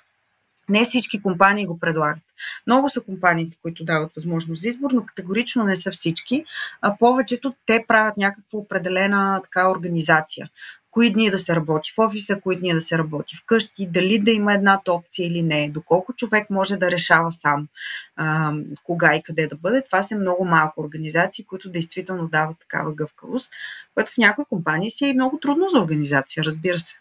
Не 0.73 0.85
всички 0.85 1.23
компании 1.23 1.67
го 1.67 1.79
предлагат. 1.79 2.23
Много 2.67 2.89
са 2.89 3.01
компаниите, 3.01 3.57
които 3.63 3.85
дават 3.85 4.15
възможност 4.15 4.63
за 4.63 4.69
избор, 4.69 4.91
но 4.91 5.07
категорично 5.07 5.65
не 5.65 5.77
са 5.77 5.91
всички. 5.91 6.45
А 6.81 6.97
повечето 6.99 7.55
те 7.67 7.85
правят 7.89 8.17
някаква 8.17 8.59
определена 8.59 9.41
така 9.45 9.71
организация 9.71 10.51
кои 10.91 11.13
дни 11.13 11.31
да 11.31 11.39
се 11.39 11.57
работи 11.57 11.93
в 11.97 11.99
офиса, 11.99 12.41
кои 12.41 12.59
дни 12.59 12.75
да 12.75 12.81
се 12.81 12.99
работи 12.99 13.37
вкъщи, 13.37 13.87
дали 13.87 14.19
да 14.19 14.31
има 14.31 14.55
едната 14.55 14.93
опция 14.93 15.27
или 15.27 15.43
не, 15.43 15.71
доколко 15.71 16.13
човек 16.13 16.51
може 16.51 16.77
да 16.77 16.91
решава 16.91 17.33
сам 17.33 17.69
а, 18.17 18.53
кога 18.85 19.17
и 19.17 19.23
къде 19.23 19.47
да 19.47 19.57
бъде. 19.57 19.83
Това 19.83 20.03
са 20.03 20.17
много 20.17 20.45
малко 20.45 20.81
организации, 20.81 21.45
които 21.45 21.71
действително 21.71 22.29
дават 22.29 22.59
такава 22.59 22.95
гъвкавост, 22.95 23.53
което 23.95 24.13
в 24.13 24.19
някои 24.19 24.45
компании 24.45 24.91
си 24.91 25.07
е 25.07 25.15
много 25.15 25.39
трудно 25.39 25.69
за 25.69 25.81
организация, 25.81 26.45
разбира 26.45 26.79
се. 26.79 26.95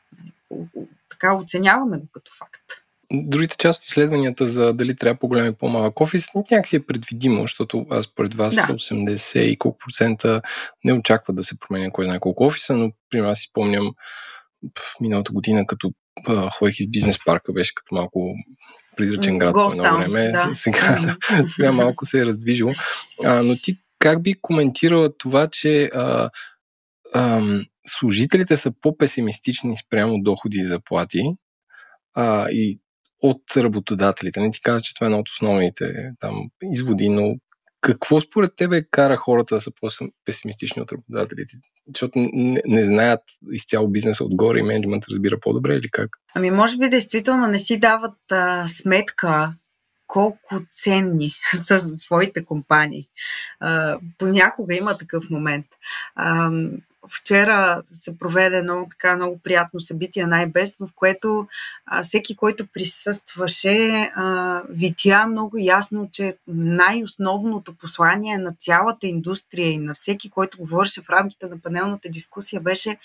Така 1.09 1.35
оценяваме 1.35 1.97
го 1.97 2.07
като 2.13 2.31
факт 2.37 2.80
другите 3.13 3.57
част 3.57 3.83
от 3.83 3.87
изследванията 3.87 4.47
за 4.47 4.73
дали 4.73 4.95
трябва 4.95 5.19
по-голям 5.19 5.47
и 5.47 5.53
по-малък 5.53 6.01
офис, 6.01 6.27
някакси 6.35 6.75
е 6.75 6.85
предвидимо, 6.85 7.41
защото 7.41 7.85
аз 7.89 8.05
според 8.05 8.33
вас 8.33 8.55
да. 8.55 8.61
80 8.61 9.39
и 9.39 9.57
колко 9.57 9.77
процента 9.77 10.41
не 10.83 10.93
очакват 10.93 11.35
да 11.35 11.43
се 11.43 11.59
променя 11.59 11.91
кой 11.91 12.05
знае 12.05 12.19
колко 12.19 12.43
офиса, 12.43 12.73
но 12.73 12.91
при 13.09 13.19
аз 13.19 13.39
си 13.39 13.47
спомням 13.49 13.91
миналата 15.01 15.31
година, 15.31 15.67
като 15.67 15.91
ходех 16.57 16.79
из 16.79 16.89
бизнес 16.89 17.17
парка, 17.25 17.53
беше 17.53 17.75
като 17.75 17.95
малко 17.95 18.35
призрачен 18.97 19.37
град 19.37 19.53
по 19.53 19.69
едно 19.71 19.97
време. 19.97 20.31
Да. 20.31 20.49
Сега, 20.53 20.99
да, 21.01 21.49
сега 21.49 21.71
малко 21.71 22.05
се 22.05 22.19
е 22.19 22.25
раздвижил. 22.25 22.71
А, 23.23 23.43
но 23.43 23.55
ти 23.55 23.77
как 23.99 24.23
би 24.23 24.33
коментирала 24.41 25.17
това, 25.17 25.47
че 25.47 25.83
а, 25.83 26.29
а, 27.13 27.41
служителите 27.87 28.57
са 28.57 28.71
по-песимистични 28.81 29.77
спрямо 29.77 30.23
доходи 30.23 30.57
и 30.59 30.65
заплати 30.65 31.21
а, 32.15 32.49
и 32.49 32.79
от 33.21 33.57
работодателите. 33.57 34.39
Не 34.39 34.51
ти 34.51 34.61
каза, 34.61 34.81
че 34.81 34.95
това 34.95 35.05
е 35.05 35.09
едно 35.09 35.19
от 35.19 35.29
основните 35.29 36.11
там, 36.19 36.49
изводи, 36.63 37.09
но 37.09 37.35
какво 37.81 38.21
според 38.21 38.55
тебе 38.55 38.83
кара 38.91 39.17
хората 39.17 39.55
да 39.55 39.61
са 39.61 39.71
по-песимистични 39.81 40.81
от 40.81 40.91
работодателите? 40.91 41.53
Защото 41.87 42.11
не, 42.15 42.61
не 42.65 42.85
знаят 42.85 43.21
изцяло 43.51 43.87
бизнеса 43.87 44.23
отгоре 44.23 44.59
и 44.59 44.63
менеджмент 44.63 45.03
разбира 45.09 45.39
по-добре 45.39 45.75
или 45.75 45.89
как? 45.89 46.09
Ами 46.35 46.51
може 46.51 46.77
би 46.77 46.89
действително 46.89 47.47
не 47.47 47.59
си 47.59 47.79
дават 47.79 48.31
а, 48.31 48.67
сметка 48.67 49.53
колко 50.07 50.61
ценни 50.71 51.33
са 51.53 51.79
своите 51.79 52.45
компании. 52.45 53.07
А, 53.59 53.99
понякога 54.17 54.75
има 54.75 54.97
такъв 54.97 55.29
момент. 55.29 55.65
А, 56.15 56.51
вчера 57.09 57.81
се 57.85 58.17
проведе 58.17 58.57
едно 58.57 58.87
така 58.89 59.15
много 59.15 59.39
приятно 59.43 59.81
събитие 59.81 60.25
най-бест, 60.25 60.77
в 60.79 60.89
което 60.95 61.47
а, 61.85 62.03
всеки, 62.03 62.35
който 62.35 62.67
присъстваше, 62.73 64.11
а, 64.15 64.61
видя 64.69 65.27
много 65.27 65.57
ясно, 65.57 66.09
че 66.11 66.37
най-основното 66.47 67.73
послание 67.73 68.37
на 68.37 68.53
цялата 68.59 69.07
индустрия 69.07 69.71
и 69.71 69.77
на 69.77 69.93
всеки, 69.93 70.29
който 70.29 70.57
говореше 70.57 71.01
в 71.01 71.09
рамките 71.09 71.47
на 71.47 71.59
панелната 71.59 72.09
дискусия, 72.09 72.61
беше 72.61 72.97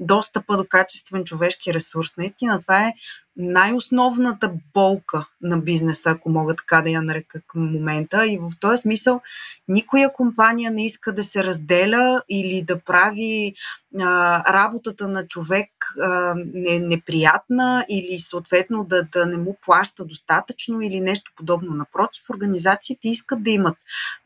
достъпа 0.00 0.56
до 0.56 0.64
качествен 0.68 1.24
човешки 1.24 1.74
ресурс. 1.74 2.16
Наистина 2.16 2.60
това 2.60 2.86
е 2.86 2.94
най-основната 3.36 4.52
болка 4.74 5.26
на 5.40 5.58
бизнеса, 5.58 6.10
ако 6.10 6.30
мога 6.30 6.54
така 6.54 6.82
да 6.82 6.90
я 6.90 7.02
нарека 7.02 7.40
към 7.46 7.72
момента. 7.72 8.26
И 8.26 8.38
в 8.38 8.50
този 8.60 8.80
смисъл 8.80 9.20
никоя 9.68 10.12
компания 10.12 10.70
не 10.70 10.86
иска 10.86 11.12
да 11.12 11.24
се 11.24 11.44
разделя 11.44 12.22
или 12.28 12.62
да 12.62 12.80
прави 12.80 13.54
а, 14.00 14.52
работата 14.52 15.08
на 15.08 15.26
човек 15.26 15.68
а, 16.00 16.34
не, 16.54 16.78
неприятна 16.78 17.84
или 17.88 18.18
съответно 18.18 18.84
да, 18.84 19.02
да 19.02 19.26
не 19.26 19.36
му 19.36 19.56
плаща 19.64 20.04
достатъчно 20.04 20.80
или 20.80 21.00
нещо 21.00 21.32
подобно. 21.36 21.74
Напротив, 21.74 22.30
организациите 22.30 23.08
искат 23.08 23.42
да 23.42 23.50
имат 23.50 23.76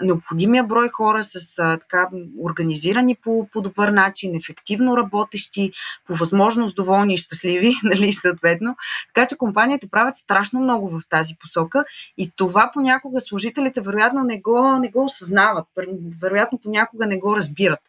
необходимия 0.03 0.65
брой 0.65 0.89
хора 0.89 1.23
с 1.23 1.59
а, 1.59 1.77
така 1.77 2.09
организирани 2.43 3.17
по, 3.23 3.49
по 3.53 3.61
добър 3.61 3.89
начин, 3.89 4.37
ефективно 4.37 4.97
работещи, 4.97 5.73
по 6.07 6.15
възможност 6.15 6.77
доволни 6.77 7.15
и 7.15 7.19
щастливи, 7.19 7.75
нали, 7.83 8.13
съответно. 8.13 8.77
Така 9.15 9.27
че 9.27 9.37
компаниите 9.37 9.89
правят 9.89 10.17
страшно 10.17 10.61
много 10.61 10.89
в 10.89 11.01
тази 11.09 11.35
посока 11.35 11.85
и 12.19 12.33
това 12.37 12.71
понякога 12.75 13.21
служителите 13.21 13.81
вероятно 13.81 14.25
не 14.25 14.41
го, 14.41 14.79
не 14.79 14.89
го 14.89 15.05
осъзнават, 15.05 15.67
вероятно 16.21 16.59
понякога 16.59 17.07
не 17.07 17.19
го 17.19 17.37
разбират. 17.37 17.81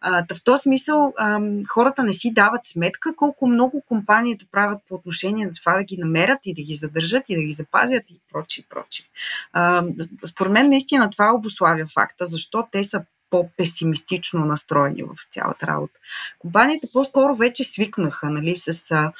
А, 0.00 0.24
в 0.34 0.44
този 0.44 0.60
смисъл 0.62 1.12
а, 1.18 1.40
хората 1.68 2.02
не 2.02 2.12
си 2.12 2.32
дават 2.32 2.66
сметка 2.66 3.16
колко 3.16 3.46
много 3.46 3.82
компаниите 3.88 4.46
правят 4.52 4.78
по 4.88 4.94
отношение 4.94 5.46
на 5.46 5.52
това 5.52 5.74
да 5.74 5.84
ги 5.84 5.96
намерят 5.96 6.38
и 6.44 6.54
да 6.54 6.62
ги 6.62 6.74
задържат 6.74 7.24
и 7.28 7.36
да 7.36 7.42
ги 7.42 7.52
запазят 7.52 8.04
и 8.10 8.20
прочи, 8.32 8.66
прочи. 8.68 9.10
А, 9.52 9.84
според 10.26 10.52
мен 10.52 10.68
наистина 10.68 11.10
това 11.10 11.34
обославя 11.34 11.86
факта, 11.94 12.26
защо 12.26 12.68
те 12.72 12.84
са 12.84 13.02
по-песимистично 13.30 14.44
настроени 14.44 15.02
в 15.02 15.14
цялата 15.30 15.66
работа. 15.66 15.98
Компаниите 16.38 16.88
по-скоро 16.92 17.34
вече 17.34 17.64
свикнаха 17.64 18.30
нали, 18.30 18.56
с 18.56 18.90
а, 18.90 19.12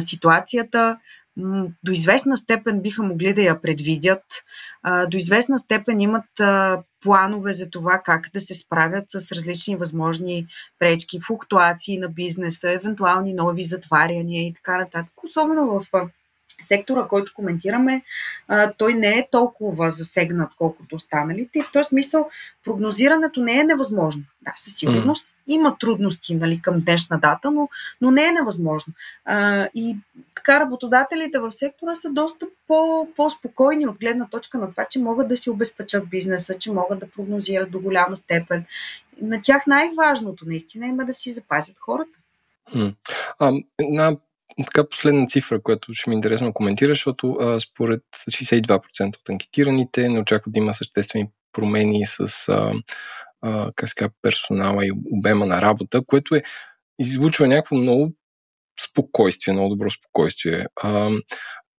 ситуацията, 0.00 0.98
до 1.84 1.92
известна 1.92 2.36
степен 2.36 2.80
биха 2.80 3.02
могли 3.02 3.32
да 3.34 3.42
я 3.42 3.60
предвидят, 3.60 4.22
до 5.08 5.16
известна 5.16 5.58
степен 5.58 6.00
имат 6.00 6.24
планове 7.00 7.52
за 7.52 7.70
това 7.70 8.02
как 8.04 8.30
да 8.34 8.40
се 8.40 8.54
справят 8.54 9.04
с 9.08 9.32
различни 9.32 9.76
възможни 9.76 10.46
пречки, 10.78 11.20
флуктуации 11.26 11.98
на 11.98 12.08
бизнеса, 12.08 12.72
евентуални 12.72 13.34
нови 13.34 13.64
затваряния 13.64 14.46
и 14.46 14.54
така 14.54 14.78
нататък. 14.78 15.12
Особено 15.24 15.80
в 15.80 15.86
сектора, 16.60 17.06
който 17.08 17.32
коментираме, 17.34 18.02
той 18.76 18.94
не 18.94 19.08
е 19.08 19.28
толкова 19.30 19.90
засегнат, 19.90 20.52
колкото 20.58 20.96
останалите. 20.96 21.58
И 21.58 21.62
в 21.62 21.72
този 21.72 21.88
смисъл 21.88 22.28
прогнозирането 22.64 23.40
не 23.40 23.58
е 23.58 23.64
невъзможно. 23.64 24.22
Да, 24.42 24.52
със 24.56 24.76
сигурност 24.76 25.26
mm. 25.26 25.42
има 25.46 25.76
трудности 25.80 26.34
нали, 26.34 26.62
към 26.62 26.80
днешна 26.80 27.18
дата, 27.18 27.50
но, 27.50 27.68
но 28.00 28.10
не 28.10 28.26
е 28.26 28.32
невъзможно. 28.32 28.92
А, 29.24 29.68
и 29.74 29.96
така 30.34 30.60
работодателите 30.60 31.38
в 31.38 31.52
сектора 31.52 31.94
са 31.94 32.10
доста 32.10 32.46
по, 32.66 33.08
по-спокойни 33.16 33.86
от 33.86 33.98
гледна 33.98 34.28
точка 34.28 34.58
на 34.58 34.70
това, 34.70 34.84
че 34.90 34.98
могат 34.98 35.28
да 35.28 35.36
си 35.36 35.50
обезпечат 35.50 36.08
бизнеса, 36.08 36.58
че 36.58 36.72
могат 36.72 37.00
да 37.00 37.10
прогнозират 37.10 37.70
до 37.70 37.80
голяма 37.80 38.16
степен. 38.16 38.64
На 39.22 39.40
тях 39.42 39.66
най-важното 39.66 40.44
наистина 40.46 40.86
има 40.86 41.04
да 41.04 41.14
си 41.14 41.32
запазят 41.32 41.78
хората. 41.78 42.18
А, 43.38 43.52
една 43.78 44.16
така 44.64 44.88
последна 44.88 45.26
цифра, 45.26 45.62
която 45.62 45.94
ще 45.94 46.10
ми 46.10 46.14
е 46.14 46.16
интересно 46.16 46.46
да 46.46 46.52
коментираш, 46.52 46.98
защото 46.98 47.32
а, 47.32 47.60
според 47.60 48.02
62% 48.30 49.08
от 49.08 49.28
анкетираните 49.28 50.08
не 50.08 50.20
очакват 50.20 50.52
да 50.52 50.58
има 50.58 50.74
съществени 50.74 51.28
промени 51.52 52.06
с 52.06 52.48
а, 52.48 52.72
а, 53.42 53.86
ска, 53.86 54.10
персонала 54.22 54.86
и 54.86 54.92
обема 55.12 55.46
на 55.46 55.62
работа, 55.62 56.02
което 56.06 56.34
е 56.34 56.42
излучва 56.98 57.48
някакво 57.48 57.76
много 57.76 58.14
спокойствие, 58.80 59.54
много 59.54 59.68
добро 59.68 59.90
спокойствие, 59.90 60.66
а, 60.82 61.10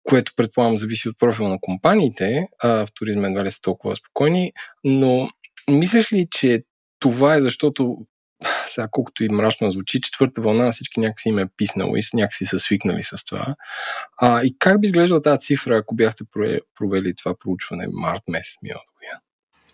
което 0.04 0.34
предполагам 0.36 0.78
зависи 0.78 1.10
от 1.10 1.20
профила 1.20 1.50
на 1.50 1.58
компаниите. 1.62 2.48
А, 2.64 2.86
в 2.86 2.88
туризма 2.94 3.28
едва 3.28 3.44
ли 3.44 3.52
са 3.52 3.62
толкова 3.62 3.96
спокойни, 3.96 4.52
но 4.84 5.30
мислиш 5.70 6.14
ли, 6.14 6.28
че 6.32 6.64
това 7.00 7.36
е 7.36 7.42
защото 7.42 7.98
сега 8.70 8.88
колкото 8.92 9.24
и 9.24 9.30
мрачно 9.30 9.72
звучи, 9.72 10.02
четвърта 10.02 10.42
вълна 10.42 10.66
на 10.66 10.72
всички 10.72 11.00
някакси 11.00 11.30
им 11.30 11.40
е 11.40 11.48
писнало 11.58 11.96
и 11.96 12.02
някакси 12.14 12.46
са 12.46 12.60
свикнали 12.60 13.04
с 13.04 13.26
това. 13.26 13.56
А, 14.18 14.44
и 14.44 14.56
как 14.60 14.82
би 14.82 14.86
изглеждала 14.86 15.22
тази 15.22 15.40
цифра, 15.40 15.78
ако 15.78 15.96
бяхте 15.96 16.24
провели 16.76 17.16
това 17.16 17.34
проучване 17.40 17.88
март 17.94 18.22
месец 18.28 18.56
миналата? 18.64 18.89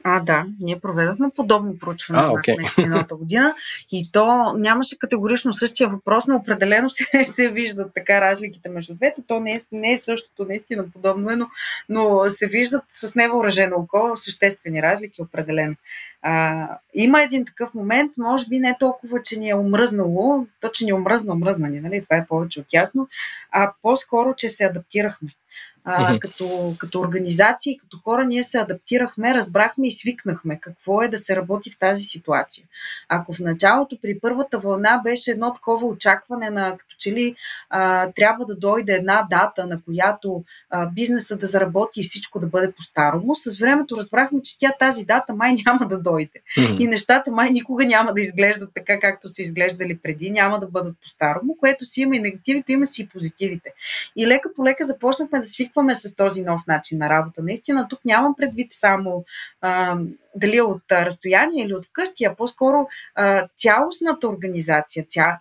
А, 0.07 0.19
да, 0.19 0.45
ние 0.59 0.79
проведохме 0.79 1.29
подобно 1.35 1.79
проучване 1.79 2.19
а, 2.19 2.29
okay. 2.29 2.83
миналата 2.83 3.15
година 3.15 3.55
и 3.91 4.12
то 4.12 4.53
нямаше 4.57 5.00
категорично 5.00 5.53
същия 5.53 5.89
въпрос, 5.89 6.27
но 6.27 6.35
определено 6.35 6.89
се, 6.89 7.25
се 7.25 7.50
виждат 7.50 7.91
така 7.95 8.21
разликите 8.21 8.69
между 8.69 8.95
двете. 8.95 9.21
То 9.27 9.39
не 9.39 9.51
е, 9.51 9.59
не 9.71 9.91
е 9.91 9.97
същото, 9.97 10.45
наистина 10.45 10.85
подобно 10.93 11.31
е, 11.31 11.35
но, 11.35 11.47
но 11.89 12.29
се 12.29 12.47
виждат 12.47 12.83
с 12.91 13.15
невъоръжено 13.15 13.75
око 13.75 14.12
съществени 14.15 14.81
разлики, 14.81 15.21
определено. 15.21 15.75
А, 16.21 16.67
има 16.93 17.21
един 17.21 17.45
такъв 17.45 17.74
момент, 17.74 18.12
може 18.17 18.47
би 18.47 18.59
не 18.59 18.75
толкова, 18.79 19.21
че 19.21 19.39
ни 19.39 19.50
е 19.50 19.55
омръзнало, 19.55 20.47
то, 20.59 20.69
че 20.69 20.85
ни 20.85 20.91
е 20.91 20.95
омръзна, 20.95 21.33
омръзна 21.33 21.69
ни, 21.69 21.79
нали? 21.79 22.03
това 22.03 22.17
е 22.17 22.27
повече 22.27 22.59
от 22.59 22.74
ясно, 22.74 23.07
а 23.51 23.71
по-скоро, 23.81 24.33
че 24.38 24.50
се 24.50 24.63
адаптирахме. 24.63 25.29
А, 25.85 26.13
mm-hmm. 26.13 26.19
като, 26.19 26.75
като 26.77 26.99
организации, 26.99 27.77
като 27.77 27.97
хора, 27.97 28.25
ние 28.25 28.43
се 28.43 28.57
адаптирахме, 28.57 29.33
разбрахме 29.33 29.87
и 29.87 29.91
свикнахме 29.91 30.59
какво 30.61 31.01
е 31.01 31.07
да 31.07 31.17
се 31.17 31.35
работи 31.35 31.71
в 31.71 31.79
тази 31.79 32.01
ситуация. 32.01 32.65
Ако 33.09 33.33
в 33.33 33.39
началото 33.39 33.97
при 34.01 34.19
първата 34.19 34.59
вълна 34.59 35.01
беше 35.03 35.31
едно 35.31 35.53
такова 35.53 35.87
очакване 35.87 36.49
на 36.49 36.77
като 36.77 36.95
че 36.97 37.11
ли 37.11 37.35
а, 37.69 38.11
трябва 38.15 38.45
да 38.45 38.55
дойде 38.55 38.93
една 38.93 39.27
дата, 39.29 39.65
на 39.65 39.81
която 39.81 40.43
а, 40.69 40.85
бизнеса 40.85 41.35
да 41.35 41.45
заработи 41.45 41.99
и 41.99 42.03
всичко 42.03 42.39
да 42.39 42.47
бъде 42.47 42.71
по-старому, 42.71 43.35
с 43.35 43.59
времето 43.59 43.97
разбрахме, 43.97 44.41
че 44.41 44.59
тя 44.59 44.71
тази 44.79 45.03
дата 45.03 45.33
май 45.33 45.55
няма 45.65 45.87
да 45.87 45.99
дойде. 45.99 46.41
Mm-hmm. 46.57 46.77
И 46.79 46.87
нещата 46.87 47.31
май 47.31 47.49
никога 47.51 47.85
няма 47.85 48.13
да 48.13 48.21
изглеждат 48.21 48.69
така, 48.75 48.99
както 48.99 49.29
са 49.29 49.41
изглеждали 49.41 49.97
преди, 49.97 50.31
няма 50.31 50.59
да 50.59 50.67
бъдат 50.67 50.95
по-старому, 51.01 51.55
което 51.59 51.85
си 51.85 52.01
има 52.01 52.15
и 52.15 52.19
негативите, 52.19 52.73
има 52.73 52.85
си 52.85 53.01
и 53.01 53.07
позитивите. 53.07 53.73
И 54.15 54.27
лека 54.27 54.49
по 54.55 54.65
лека 54.65 54.85
започнахме 54.85 55.39
да 55.39 55.45
свикваме 55.45 55.75
свикваме 55.75 55.96
с 55.96 56.15
този 56.15 56.41
нов 56.41 56.62
начин 56.67 56.98
на 56.98 57.10
работа. 57.10 57.44
Наистина, 57.44 57.88
тук 57.88 58.05
нямам 58.05 58.36
предвид 58.36 58.67
само 58.74 59.25
дали 60.35 60.57
е 60.57 60.61
от 60.61 60.91
разстояние 60.91 61.65
или 61.65 61.73
от 61.73 61.85
вкъщи, 61.85 62.23
а 62.23 62.35
по-скоро 62.35 62.87
а, 63.15 63.47
цялостната 63.57 64.27
организация, 64.27 65.05
ця, 65.09 65.39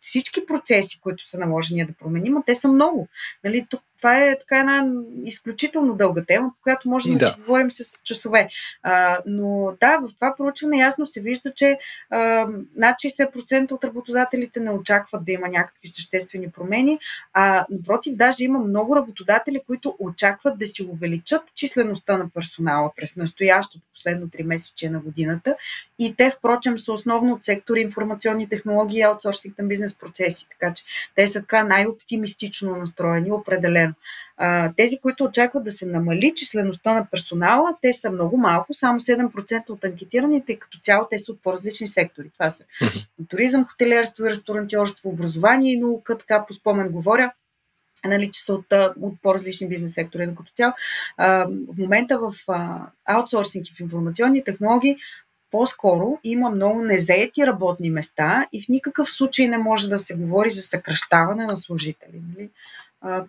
всички 0.00 0.46
процеси, 0.46 1.00
които 1.00 1.28
са 1.28 1.38
наложени 1.38 1.86
да 1.86 1.92
променим, 1.92 2.36
а 2.36 2.42
те 2.46 2.54
са 2.54 2.68
много. 2.68 3.08
Нали, 3.44 3.66
тук 3.70 3.82
това 4.04 4.22
е 4.22 4.38
така 4.38 4.60
една 4.60 4.92
изключително 5.22 5.94
дълга 5.94 6.24
тема, 6.24 6.48
по 6.48 6.62
която 6.62 6.88
можем 6.88 7.14
да, 7.14 7.18
да 7.18 7.26
си 7.26 7.40
говорим 7.40 7.70
с 7.70 8.00
часове. 8.02 8.48
А, 8.82 9.18
но 9.26 9.76
да, 9.80 9.98
в 9.98 10.14
това 10.14 10.34
проучване 10.36 10.78
ясно 10.78 11.06
се 11.06 11.20
вижда, 11.20 11.52
че 11.54 11.78
а, 12.10 12.48
над 12.76 12.96
60% 12.96 13.72
от 13.72 13.84
работодателите 13.84 14.60
не 14.60 14.70
очакват 14.70 15.24
да 15.24 15.32
има 15.32 15.48
някакви 15.48 15.88
съществени 15.88 16.50
промени, 16.50 16.98
а 17.32 17.66
напротив, 17.70 18.16
даже 18.16 18.44
има 18.44 18.58
много 18.58 18.96
работодатели, 18.96 19.60
които 19.66 19.96
очакват 19.98 20.58
да 20.58 20.66
си 20.66 20.82
увеличат 20.82 21.42
числеността 21.54 22.16
на 22.16 22.28
персонала 22.30 22.92
през 22.96 23.16
настоящото 23.16 23.86
последно 23.94 24.23
3 24.28 24.42
месече 24.42 24.90
на 24.90 25.00
годината. 25.00 25.56
И 25.98 26.14
те, 26.16 26.30
впрочем, 26.30 26.78
са 26.78 26.92
основно 26.92 27.32
от 27.32 27.44
сектори 27.44 27.80
информационни 27.80 28.48
технологии 28.48 28.98
и 28.98 29.02
аутсорсинг 29.02 29.58
на 29.58 29.64
бизнес 29.64 29.94
процеси. 29.94 30.46
Така 30.50 30.74
че 30.74 30.84
те 31.16 31.28
са 31.28 31.40
така 31.40 31.64
най-оптимистично 31.64 32.76
настроени, 32.76 33.32
определено. 33.32 33.94
А, 34.36 34.72
тези, 34.76 34.98
които 34.98 35.24
очакват 35.24 35.64
да 35.64 35.70
се 35.70 35.86
намали 35.86 36.32
числеността 36.36 36.94
на 36.94 37.06
персонала, 37.10 37.76
те 37.82 37.92
са 37.92 38.10
много 38.10 38.36
малко, 38.36 38.74
само 38.74 39.00
7% 39.00 39.70
от 39.70 39.84
анкетираните, 39.84 40.56
като 40.56 40.78
цяло 40.78 41.06
те 41.10 41.18
са 41.18 41.32
от 41.32 41.42
по-различни 41.42 41.86
сектори. 41.86 42.30
Това 42.38 42.50
са 42.50 42.64
туризъм, 43.28 43.66
хотелиерство 43.66 44.26
и 44.26 44.30
ресторантьорство, 44.30 45.08
образование 45.08 45.72
и 45.72 45.80
наука, 45.80 46.18
така 46.18 46.44
по 46.46 46.52
спомен 46.52 46.88
говоря 46.88 47.32
нали, 48.04 48.30
че 48.30 48.44
са 48.44 48.54
от, 48.54 48.66
от 49.00 49.14
по-различни 49.22 49.68
бизнес 49.68 49.94
сектори. 49.94 50.34
Като 50.36 50.52
цяло, 50.54 50.72
в 51.18 51.78
момента 51.78 52.18
в 52.18 52.34
аутсорсинг 53.04 53.68
и 53.68 53.74
в 53.74 53.80
информационни 53.80 54.44
технологии 54.44 54.96
по-скоро 55.50 56.18
има 56.24 56.50
много 56.50 56.82
незаети 56.82 57.46
работни 57.46 57.90
места 57.90 58.46
и 58.52 58.62
в 58.62 58.68
никакъв 58.68 59.10
случай 59.10 59.48
не 59.48 59.58
може 59.58 59.88
да 59.88 59.98
се 59.98 60.14
говори 60.14 60.50
за 60.50 60.62
съкръщаване 60.62 61.46
на 61.46 61.56
служители. 61.56 62.22
Нали? 62.28 62.50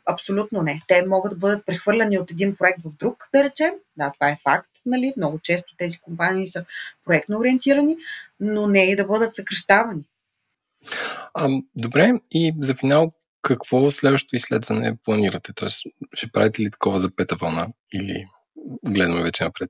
абсолютно 0.06 0.62
не. 0.62 0.82
Те 0.88 1.06
могат 1.06 1.32
да 1.32 1.38
бъдат 1.38 1.66
прехвърляни 1.66 2.20
от 2.20 2.32
един 2.32 2.56
проект 2.56 2.80
в 2.86 2.96
друг, 3.00 3.30
да 3.34 3.44
речем. 3.44 3.72
Да, 3.98 4.12
това 4.12 4.30
е 4.30 4.38
факт. 4.44 4.70
Нали? 4.86 5.14
Много 5.18 5.40
често 5.40 5.76
тези 5.78 5.98
компании 5.98 6.48
са 6.48 6.66
проектно 7.06 7.40
ориентирани, 7.40 7.98
но 8.40 8.68
не 8.68 8.84
и 8.84 8.96
да 8.96 9.06
бъдат 9.06 9.36
съкръщавани. 9.36 10.04
А, 11.34 11.50
добре, 11.76 12.14
и 12.32 12.54
за 12.60 12.76
финал, 12.76 13.12
какво 13.46 13.92
следващото 13.92 14.36
изследване 14.36 14.98
планирате? 15.06 15.54
Тоест, 15.56 15.84
ще 16.14 16.28
правите 16.28 16.62
ли 16.62 16.72
такова 16.72 17.00
за 17.00 17.16
пета 17.16 17.36
вълна 17.42 17.68
или 17.94 18.26
гледаме 18.86 19.24
вече 19.24 19.44
напред? 19.44 19.70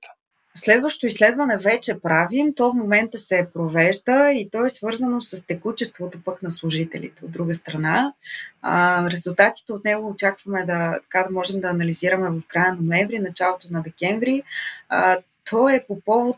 Следващото 0.57 1.05
изследване 1.05 1.57
вече 1.57 1.99
правим, 1.99 2.53
то 2.55 2.71
в 2.71 2.75
момента 2.75 3.17
се 3.17 3.47
провежда 3.53 4.31
и 4.31 4.49
то 4.49 4.65
е 4.65 4.69
свързано 4.69 5.21
с 5.21 5.41
текучеството 5.47 6.23
пък 6.25 6.43
на 6.43 6.51
служителите. 6.51 7.25
От 7.25 7.31
друга 7.31 7.53
страна, 7.53 8.13
а, 8.61 9.05
резултатите 9.11 9.73
от 9.73 9.85
него 9.85 10.09
очакваме 10.09 10.65
да, 10.65 10.99
така, 11.01 11.23
да 11.23 11.33
можем 11.33 11.61
да 11.61 11.67
анализираме 11.67 12.29
в 12.29 12.41
края 12.47 12.73
на 12.73 12.81
ноември, 12.81 13.19
началото 13.19 13.67
на 13.71 13.81
декември. 13.81 14.43
А, 14.89 15.17
то 15.49 15.69
е 15.69 15.85
по 15.87 16.01
повод 16.01 16.37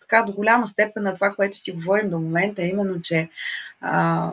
така 0.00 0.22
до 0.22 0.32
голяма 0.32 0.66
степен 0.66 1.02
на 1.02 1.14
това, 1.14 1.30
което 1.30 1.58
си 1.58 1.72
говорим 1.72 2.10
до 2.10 2.18
момента, 2.18 2.62
именно, 2.62 3.02
че 3.02 3.28
а, 3.80 4.32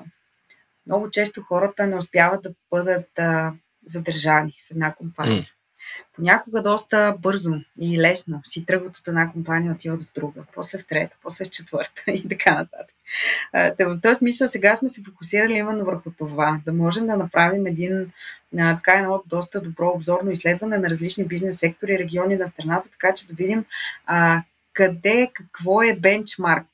много 0.85 1.09
често 1.09 1.41
хората 1.41 1.87
не 1.87 1.95
успяват 1.95 2.43
да 2.43 2.53
бъдат 2.71 3.19
а, 3.19 3.53
задържани 3.85 4.53
в 4.67 4.71
една 4.71 4.93
компания. 4.93 5.41
Mm 5.43 5.61
понякога 6.15 6.61
доста 6.61 7.15
бързо 7.19 7.53
и 7.81 8.01
лесно 8.01 8.41
си 8.45 8.65
тръгват 8.65 8.97
от 8.97 9.07
една 9.07 9.31
компания, 9.31 9.73
отиват 9.73 10.01
в 10.01 10.13
друга, 10.13 10.43
после 10.55 10.77
в 10.77 10.87
трета, 10.87 11.15
после 11.23 11.45
в 11.45 11.49
четвърта 11.49 12.03
и 12.11 12.27
така 12.29 12.55
нататък. 12.55 12.95
Та, 13.77 13.85
в 13.85 13.99
този 14.01 14.15
смисъл 14.15 14.47
сега 14.47 14.75
сме 14.75 14.89
се 14.89 15.03
фокусирали 15.03 15.53
именно 15.53 15.85
върху 15.85 16.11
това, 16.17 16.61
да 16.65 16.73
можем 16.73 17.07
да 17.07 17.17
направим 17.17 17.65
един 17.65 18.11
а, 18.57 18.75
така 18.75 18.93
едно 18.99 19.23
доста 19.25 19.61
добро 19.61 19.91
обзорно 19.95 20.31
изследване 20.31 20.77
на 20.77 20.89
различни 20.89 21.25
бизнес 21.25 21.59
сектори 21.59 21.93
и 21.93 21.99
региони 21.99 22.35
на 22.35 22.47
страната, 22.47 22.89
така 22.89 23.13
че 23.13 23.27
да 23.27 23.33
видим 23.33 23.65
а, 24.05 24.43
къде, 24.73 25.29
какво 25.33 25.81
е 25.81 25.95
бенчмарк, 25.95 26.67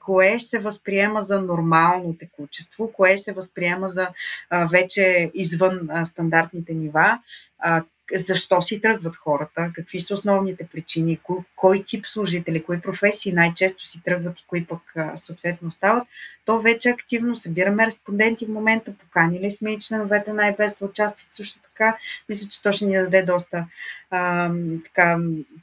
кое 0.00 0.40
се 0.40 0.58
възприема 0.58 1.20
за 1.20 1.40
нормално 1.40 2.16
текучество, 2.18 2.92
кое 2.92 3.18
се 3.18 3.32
възприема 3.32 3.88
за 3.88 4.08
а, 4.50 4.66
вече 4.66 5.30
извън 5.34 5.90
а, 5.90 6.04
стандартните 6.04 6.74
нива, 6.74 7.18
а, 7.58 7.84
защо 8.14 8.60
си 8.60 8.80
тръгват 8.80 9.16
хората, 9.16 9.70
какви 9.74 10.00
са 10.00 10.14
основните 10.14 10.66
причини, 10.66 11.18
кой, 11.22 11.38
кой 11.56 11.82
тип 11.86 12.06
служители, 12.06 12.62
кои 12.62 12.80
професии 12.80 13.32
най-често 13.32 13.84
си 13.84 14.02
тръгват 14.02 14.40
и 14.40 14.44
кои 14.46 14.64
пък 14.64 14.94
съответно 15.14 15.68
остават, 15.68 16.04
то 16.44 16.60
вече 16.60 16.88
активно 16.88 17.36
събираме 17.36 17.86
респонденти 17.86 18.46
в 18.46 18.48
момента, 18.48 18.92
поканили 18.92 19.50
сме 19.50 19.72
и 19.72 19.78
членовете 19.78 20.32
на 20.32 20.42
IBES 20.42 20.78
да 20.78 20.84
участват 20.84 21.32
също 21.32 21.58
така. 21.62 21.96
Мисля, 22.28 22.48
че 22.48 22.62
то 22.62 22.72
ще 22.72 22.86
ни 22.86 22.96
даде 22.96 23.22
доста 23.22 23.66
а, 24.10 24.50
така, 24.84 25.18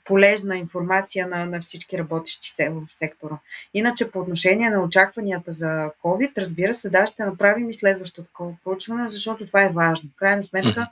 полезна 0.06 0.58
информация 0.58 1.28
на, 1.28 1.46
на 1.46 1.60
всички 1.60 1.98
работещи 1.98 2.50
се 2.50 2.70
в 2.70 2.82
сектора. 2.90 3.38
Иначе 3.74 4.12
по 4.12 4.20
отношение 4.20 4.70
на 4.70 4.84
очакванията 4.84 5.52
за 5.52 5.92
COVID, 6.04 6.38
разбира 6.38 6.74
се, 6.74 6.90
да, 6.90 7.06
ще 7.06 7.26
направим 7.26 7.70
и 7.70 7.74
следващото 7.74 8.28
такова 8.28 8.54
проучване, 8.64 9.08
защото 9.08 9.46
това 9.46 9.64
е 9.64 9.70
важно. 9.70 10.10
В 10.16 10.20
крайна 10.20 10.44
сметка, 10.44 10.88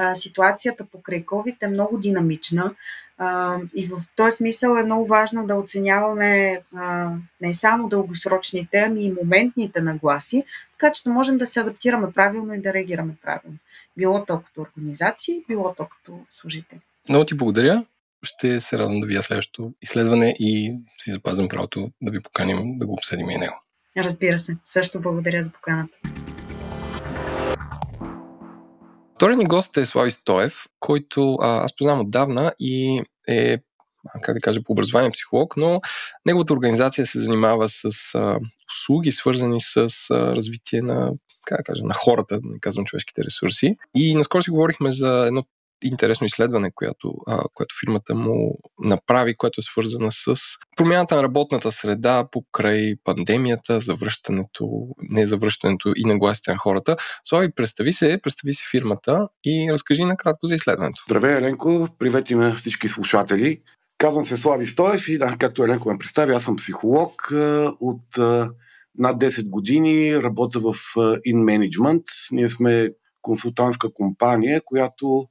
а, 0.00 0.14
ситуацията 0.14 0.84
покрай 0.84 1.24
COVID 1.24 1.56
е 1.62 1.66
много 1.66 1.98
динамична 1.98 2.74
а, 3.18 3.56
и 3.76 3.86
в 3.86 4.02
този 4.16 4.36
смисъл 4.36 4.76
е 4.76 4.82
много 4.82 5.06
важно 5.06 5.46
да 5.46 5.54
оценяваме 5.54 6.60
а, 6.76 7.10
не 7.40 7.54
само 7.54 7.88
дългосрочните, 7.88 8.78
ами 8.78 9.04
и 9.04 9.12
моментните 9.12 9.80
нагласи, 9.80 10.44
така 10.78 10.92
че 10.92 11.02
да 11.02 11.10
можем 11.10 11.38
да 11.38 11.46
се 11.46 11.60
адаптираме 11.60 12.12
правилно 12.12 12.54
и 12.54 12.60
да 12.60 12.72
реагираме 12.72 13.12
правилно. 13.22 13.58
Било 13.96 14.24
то 14.24 14.40
като 14.40 14.60
организации, 14.60 15.44
било 15.48 15.74
то 15.76 15.86
като 15.86 16.18
служители. 16.30 16.80
Много 17.08 17.24
ти 17.24 17.34
благодаря. 17.34 17.84
Ще 18.22 18.60
се 18.60 18.78
радвам 18.78 19.00
да 19.00 19.06
видя 19.06 19.22
следващото 19.22 19.72
изследване 19.82 20.34
и 20.38 20.76
си 20.98 21.10
запазвам 21.10 21.48
правото 21.48 21.90
да 22.02 22.10
ви 22.10 22.20
поканим 22.20 22.78
да 22.78 22.86
го 22.86 22.92
обсъдим 22.92 23.30
и 23.30 23.36
него. 23.36 23.62
Разбира 23.96 24.38
се. 24.38 24.56
Също 24.64 25.00
благодаря 25.00 25.42
за 25.42 25.50
поканата. 25.50 25.96
Вторият 29.20 29.38
ни 29.38 29.44
гост 29.44 29.76
е 29.76 29.86
Слави 29.86 30.10
Стоев, 30.10 30.64
който 30.78 31.34
а, 31.34 31.64
аз 31.64 31.76
познавам 31.76 32.00
отдавна 32.00 32.52
и 32.60 33.02
е, 33.28 33.58
как 34.22 34.34
да 34.34 34.40
кажа, 34.40 34.62
по 34.62 34.72
образование 34.72 35.10
психолог, 35.10 35.56
но 35.56 35.80
неговата 36.26 36.52
организация 36.52 37.06
се 37.06 37.20
занимава 37.20 37.68
с 37.68 37.84
а, 38.14 38.38
услуги, 38.72 39.12
свързани 39.12 39.60
с 39.60 39.76
а, 40.10 40.36
развитие 40.36 40.82
на, 40.82 41.12
как 41.46 41.58
да 41.58 41.64
кажа, 41.64 41.84
на 41.84 41.94
хората, 41.94 42.40
не 42.42 42.60
казвам 42.60 42.84
човешките 42.84 43.24
ресурси. 43.24 43.76
И 43.94 44.14
наскоро 44.14 44.42
си 44.42 44.50
говорихме 44.50 44.90
за 44.90 45.24
едно 45.26 45.44
интересно 45.84 46.26
изследване, 46.26 46.70
което, 46.74 47.14
а, 47.26 47.42
което 47.54 47.74
фирмата 47.80 48.14
му 48.14 48.58
направи, 48.78 49.36
което 49.36 49.60
е 49.60 49.62
свързана 49.62 50.12
с 50.12 50.34
промяната 50.76 51.16
на 51.16 51.22
работната 51.22 51.72
среда 51.72 52.28
покрай 52.32 52.94
пандемията, 53.04 53.80
завръщането, 53.80 54.88
не 54.98 55.26
завръщането 55.26 55.92
и 55.96 56.04
нагласите 56.04 56.52
на 56.52 56.58
хората. 56.58 56.96
Слави, 57.24 57.52
представи 57.52 57.92
се, 57.92 58.20
представи 58.22 58.52
се 58.52 58.64
фирмата 58.70 59.28
и 59.44 59.68
разкажи 59.72 60.04
накратко 60.04 60.46
за 60.46 60.54
изследването. 60.54 61.02
Здравей, 61.08 61.36
Еленко, 61.36 61.88
привет 61.98 62.30
на 62.30 62.54
всички 62.54 62.88
слушатели. 62.88 63.60
Казвам 63.98 64.26
се 64.26 64.36
Слави 64.36 64.66
Стоев 64.66 65.08
и, 65.08 65.18
да, 65.18 65.36
както 65.38 65.64
Еленко 65.64 65.90
ме 65.90 65.98
представи, 65.98 66.32
аз 66.32 66.44
съм 66.44 66.56
психолог 66.56 67.32
от 67.80 68.18
над 68.98 69.16
10 69.16 69.48
години, 69.48 70.22
работя 70.22 70.60
в 70.60 70.74
In 71.26 71.36
Management. 71.36 72.04
Ние 72.32 72.48
сме 72.48 72.90
консултантска 73.22 73.92
компания, 73.94 74.60
която 74.64 75.28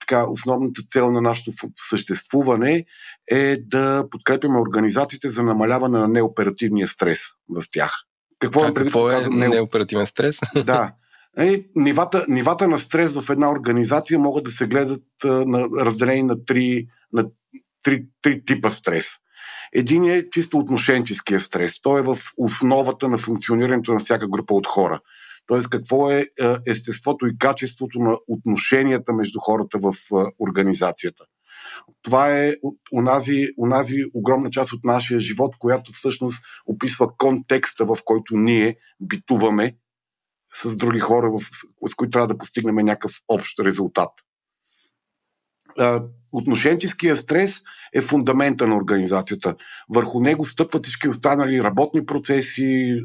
така, 0.00 0.26
основната 0.30 0.82
цел 0.88 1.10
на 1.10 1.20
нашето 1.20 1.52
съществуване 1.90 2.84
е 3.30 3.56
да 3.56 4.04
подкрепяме 4.10 4.58
организациите 4.58 5.28
за 5.28 5.42
намаляване 5.42 5.98
на 5.98 6.08
неоперативния 6.08 6.88
стрес 6.88 7.20
в 7.48 7.64
тях. 7.72 7.92
Какво, 8.38 8.62
а, 8.62 8.74
какво 8.74 9.10
е 9.10 9.28
неоперативен 9.28 10.06
стрес? 10.06 10.38
Да. 10.66 10.92
Е, 11.38 11.64
нивата, 11.76 12.24
нивата 12.28 12.68
на 12.68 12.78
стрес 12.78 13.12
в 13.12 13.30
една 13.30 13.50
организация 13.50 14.18
могат 14.18 14.44
да 14.44 14.50
се 14.50 14.66
гледат 14.66 15.02
на, 15.24 15.68
разделени 15.84 16.22
на 16.22 16.44
три, 16.44 16.86
на 17.12 17.24
три, 17.82 18.06
три 18.22 18.44
типа 18.44 18.70
стрес. 18.70 19.06
Един 19.72 20.04
е 20.04 20.30
чисто 20.30 20.58
отношенческия 20.58 21.40
стрес. 21.40 21.80
Той 21.80 22.00
е 22.00 22.02
в 22.02 22.18
основата 22.38 23.08
на 23.08 23.18
функционирането 23.18 23.92
на 23.92 23.98
всяка 23.98 24.28
група 24.28 24.54
от 24.54 24.66
хора. 24.66 25.00
Тоест, 25.48 25.70
какво 25.70 26.10
е, 26.10 26.18
е 26.18 26.26
естеството 26.66 27.26
и 27.26 27.38
качеството 27.38 27.98
на 27.98 28.16
отношенията 28.28 29.12
между 29.12 29.38
хората 29.40 29.78
в 29.78 29.92
е, 29.92 30.14
организацията. 30.38 31.24
Това 32.02 32.38
е 32.38 32.54
унази, 32.92 33.46
унази 33.56 34.04
огромна 34.14 34.50
част 34.50 34.72
от 34.72 34.84
нашия 34.84 35.20
живот, 35.20 35.54
която 35.58 35.92
всъщност 35.92 36.44
описва 36.66 37.16
контекста, 37.16 37.84
в 37.84 37.96
който 38.04 38.36
ние 38.36 38.76
битуваме 39.00 39.76
с 40.54 40.76
други 40.76 41.00
хора, 41.00 41.32
с 41.88 41.94
които 41.94 42.10
трябва 42.10 42.28
да 42.28 42.38
постигнем 42.38 42.74
някакъв 42.74 43.12
общ 43.28 43.60
резултат 43.60 44.10
отношенческия 46.32 47.16
стрес 47.16 47.62
е 47.94 48.00
фундамента 48.00 48.66
на 48.66 48.76
организацията. 48.76 49.54
Върху 49.94 50.20
него 50.20 50.44
стъпват 50.44 50.82
всички 50.82 51.08
останали 51.08 51.62
работни 51.62 52.06
процеси, 52.06 53.00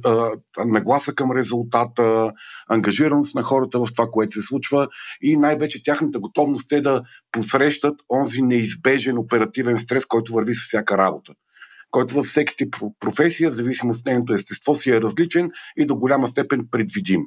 нагласа 0.65 1.13
към 1.13 1.31
резултата, 1.31 2.31
ангажираност 2.69 3.35
на 3.35 3.43
хората 3.43 3.79
в 3.79 3.87
това, 3.95 4.07
което 4.11 4.31
се 4.31 4.41
случва 4.41 4.87
и 5.21 5.37
най-вече 5.37 5.83
тяхната 5.83 6.19
готовност 6.19 6.71
е 6.71 6.81
да 6.81 7.01
посрещат 7.31 7.95
онзи 8.09 8.41
неизбежен 8.41 9.17
оперативен 9.17 9.77
стрес, 9.77 10.05
който 10.05 10.33
върви 10.33 10.53
с 10.53 10.67
всяка 10.67 10.97
работа 10.97 11.33
който 11.91 12.15
във 12.15 12.25
всеки 12.25 12.55
тип 12.57 12.75
професия, 12.99 13.51
в 13.51 13.53
зависимост 13.53 13.99
от 13.99 14.05
нейното 14.05 14.33
естество, 14.33 14.75
си 14.75 14.89
е 14.89 15.01
различен 15.01 15.51
и 15.77 15.85
до 15.85 15.95
голяма 15.95 16.27
степен 16.27 16.67
предвидим 16.71 17.21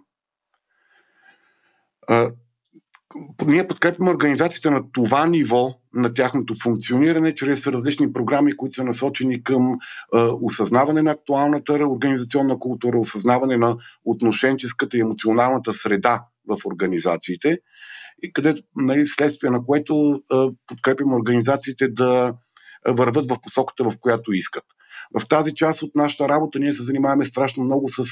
ние 3.47 3.69
подкрепяме 3.69 4.11
организацията 4.11 4.71
на 4.71 4.83
това 4.93 5.27
ниво 5.27 5.75
на 5.95 6.15
тяхното 6.15 6.55
функциониране 6.63 7.35
чрез 7.35 7.67
различни 7.67 8.13
програми, 8.13 8.57
които 8.57 8.75
са 8.75 8.85
насочени 8.85 9.43
към 9.43 9.73
е, 9.73 9.77
осъзнаване 10.19 11.03
на 11.03 11.11
актуалната 11.11 11.73
организационна 11.73 12.59
култура, 12.59 12.99
осъзнаване 12.99 13.57
на 13.57 13.77
отношенческата 14.05 14.97
и 14.97 15.01
емоционалната 15.01 15.73
среда 15.73 16.25
в 16.49 16.59
организациите, 16.67 17.59
и 18.23 18.33
където, 18.33 18.63
нали, 18.77 19.07
следствие 19.07 19.51
на 19.51 19.65
което 19.65 20.23
е, 20.33 20.37
подкрепяме 20.67 21.15
организациите 21.15 21.89
да 21.89 22.35
върват 22.89 23.27
в 23.27 23.37
посоката, 23.43 23.85
в 23.85 23.93
която 24.01 24.33
искат. 24.33 24.65
В 25.21 25.29
тази 25.29 25.55
част 25.55 25.83
от 25.83 25.95
нашата 25.95 26.29
работа 26.29 26.59
ние 26.59 26.73
се 26.73 26.83
занимаваме 26.83 27.25
страшно 27.25 27.65
много 27.65 27.89
с 27.89 28.03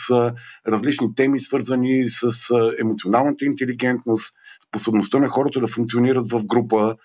различни 0.68 1.14
теми, 1.14 1.40
свързани 1.40 2.04
с 2.08 2.54
емоционалната 2.80 3.44
интелигентност, 3.44 4.34
способността 4.74 5.18
на 5.18 5.28
хората 5.28 5.60
да 5.60 5.66
функционират 5.66 6.30
в 6.30 6.46
група, 6.46 6.96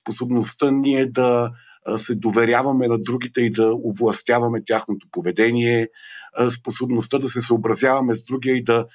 способността 0.00 0.70
ние 0.70 1.06
да 1.06 1.50
се 1.96 2.14
доверяваме 2.14 2.88
на 2.88 2.98
другите 2.98 3.40
и 3.40 3.50
да 3.50 3.74
овластяваме 3.74 4.62
тяхното 4.66 5.06
поведение, 5.12 5.88
способността 6.50 7.18
да 7.18 7.28
се 7.28 7.40
съобразяваме 7.40 8.14
с 8.14 8.24
другия 8.24 8.56
и 8.56 8.64
да 8.64 8.86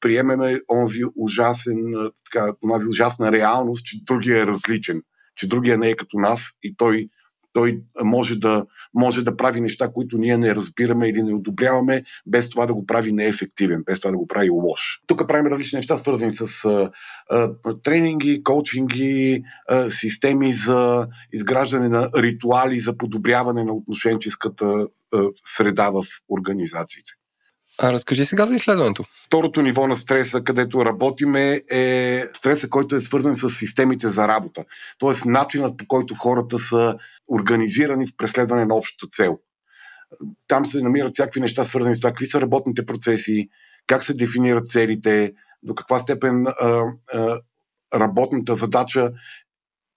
приемеме 0.00 0.60
онзи 0.68 1.02
ужасен, 1.16 1.94
така, 2.32 2.52
онази 2.64 2.86
ужасна 2.86 3.32
реалност, 3.32 3.84
че 3.84 4.04
другия 4.04 4.42
е 4.42 4.46
различен, 4.46 5.02
че 5.36 5.48
другия 5.48 5.78
не 5.78 5.90
е 5.90 5.96
като 5.96 6.18
нас 6.18 6.42
и 6.62 6.74
той 6.76 7.08
той 7.58 7.80
може 8.04 8.38
да, 8.38 8.64
може 8.94 9.24
да 9.24 9.36
прави 9.36 9.60
неща, 9.60 9.92
които 9.92 10.18
ние 10.18 10.38
не 10.38 10.54
разбираме 10.54 11.08
или 11.08 11.22
не 11.22 11.34
одобряваме, 11.34 12.04
без 12.26 12.50
това 12.50 12.66
да 12.66 12.74
го 12.74 12.86
прави 12.86 13.12
неефективен, 13.12 13.82
без 13.86 14.00
това 14.00 14.10
да 14.10 14.16
го 14.16 14.26
прави 14.26 14.50
лош. 14.50 15.00
Тук 15.06 15.28
правим 15.28 15.52
различни 15.52 15.76
неща, 15.76 15.98
свързани 15.98 16.32
с 16.34 16.64
а, 16.64 16.90
а, 17.30 17.50
тренинги, 17.82 18.42
коучинги, 18.42 19.42
а, 19.68 19.90
системи 19.90 20.52
за 20.52 21.06
изграждане 21.32 21.88
на 21.88 22.10
ритуали 22.16 22.80
за 22.80 22.96
подобряване 22.96 23.64
на 23.64 23.72
отношенческата 23.72 24.64
а, 24.64 25.22
среда 25.44 25.90
в 25.90 26.02
организациите. 26.28 27.17
А 27.80 27.92
разкажи 27.92 28.24
сега 28.24 28.46
за 28.46 28.54
изследването. 28.54 29.04
Второто 29.26 29.62
ниво 29.62 29.86
на 29.86 29.96
стреса, 29.96 30.44
където 30.44 30.84
работиме, 30.84 31.62
е 31.70 32.24
стреса, 32.32 32.68
който 32.68 32.96
е 32.96 33.00
свързан 33.00 33.36
с 33.36 33.50
системите 33.50 34.08
за 34.08 34.28
работа. 34.28 34.64
Тоест 34.98 35.24
начинът 35.24 35.76
по 35.78 35.86
който 35.86 36.14
хората 36.14 36.58
са 36.58 36.96
организирани 37.28 38.06
в 38.06 38.16
преследване 38.16 38.64
на 38.64 38.74
общата 38.74 39.06
цел. 39.06 39.38
Там 40.48 40.66
се 40.66 40.82
намират 40.82 41.14
всякакви 41.14 41.40
неща, 41.40 41.64
свързани 41.64 41.94
с 41.94 42.00
това, 42.00 42.10
какви 42.10 42.26
са 42.26 42.40
работните 42.40 42.86
процеси, 42.86 43.48
как 43.86 44.04
се 44.04 44.14
дефинират 44.14 44.68
целите, 44.68 45.32
до 45.62 45.74
каква 45.74 45.98
степен 45.98 46.46
а, 46.46 46.82
а, 47.12 47.40
работната 47.94 48.54
задача 48.54 49.12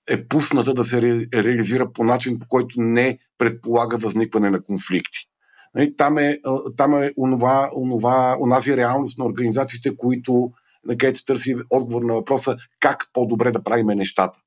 е 0.08 0.28
пусната 0.28 0.74
да 0.74 0.86
се 0.86 1.02
ре, 1.02 1.26
реализира 1.34 1.94
по 1.94 2.04
начин, 2.04 2.40
по 2.40 2.48
който 2.48 2.82
не 2.82 3.18
предполага 3.38 3.98
възникване 3.98 4.50
на 4.50 4.64
конфликти. 4.64 5.31
Нали, 5.76 5.96
там 5.98 6.18
е, 6.18 6.40
там 6.78 7.04
е 7.04 7.12
онова, 7.18 7.70
онова, 7.76 8.38
онази 8.40 8.78
реалност 8.78 9.18
на 9.18 9.26
организациите, 9.26 9.98
които 9.98 10.52
на 10.86 11.14
се 11.14 11.26
търси 11.26 11.56
отговор 11.70 12.02
на 12.02 12.14
въпроса 12.14 12.58
как 12.80 13.06
по-добре 13.14 13.52
да 13.52 13.64
правиме 13.64 13.96
нещата. 13.96 14.40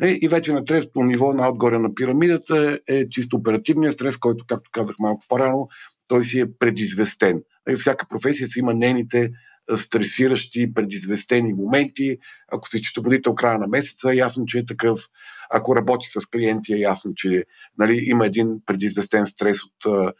Нали, 0.00 0.18
и 0.22 0.28
вече 0.28 0.52
на 0.52 0.64
третото 0.64 1.02
ниво, 1.02 1.32
на 1.32 1.48
отгоре 1.48 1.78
на 1.78 1.94
пирамидата, 1.94 2.78
е 2.88 3.08
чисто 3.08 3.36
оперативният 3.36 3.94
стрес, 3.94 4.16
който, 4.16 4.44
както 4.48 4.70
казах 4.72 4.96
малко 4.98 5.22
по-рано, 5.28 5.68
той 6.08 6.24
си 6.24 6.40
е 6.40 6.52
предизвестен. 6.58 7.42
Нали, 7.66 7.76
всяка 7.76 8.06
професия 8.08 8.48
си 8.48 8.58
има 8.58 8.74
нейните 8.74 9.30
стресиращи, 9.76 10.74
предизвестени 10.74 11.52
моменти. 11.52 12.18
Ако 12.52 12.68
си 12.68 12.78
счетоводител 12.78 13.34
края 13.34 13.58
на 13.58 13.66
месеца, 13.66 14.14
ясно, 14.14 14.46
че 14.46 14.58
е 14.58 14.66
такъв. 14.66 15.00
Ако 15.50 15.76
работи 15.76 16.06
с 16.06 16.26
клиенти, 16.26 16.74
е 16.74 16.78
ясно, 16.78 17.12
че 17.16 17.44
нали, 17.78 18.00
има 18.04 18.26
един 18.26 18.60
предизвестен 18.66 19.26
стрес 19.26 19.58
от 19.64 20.12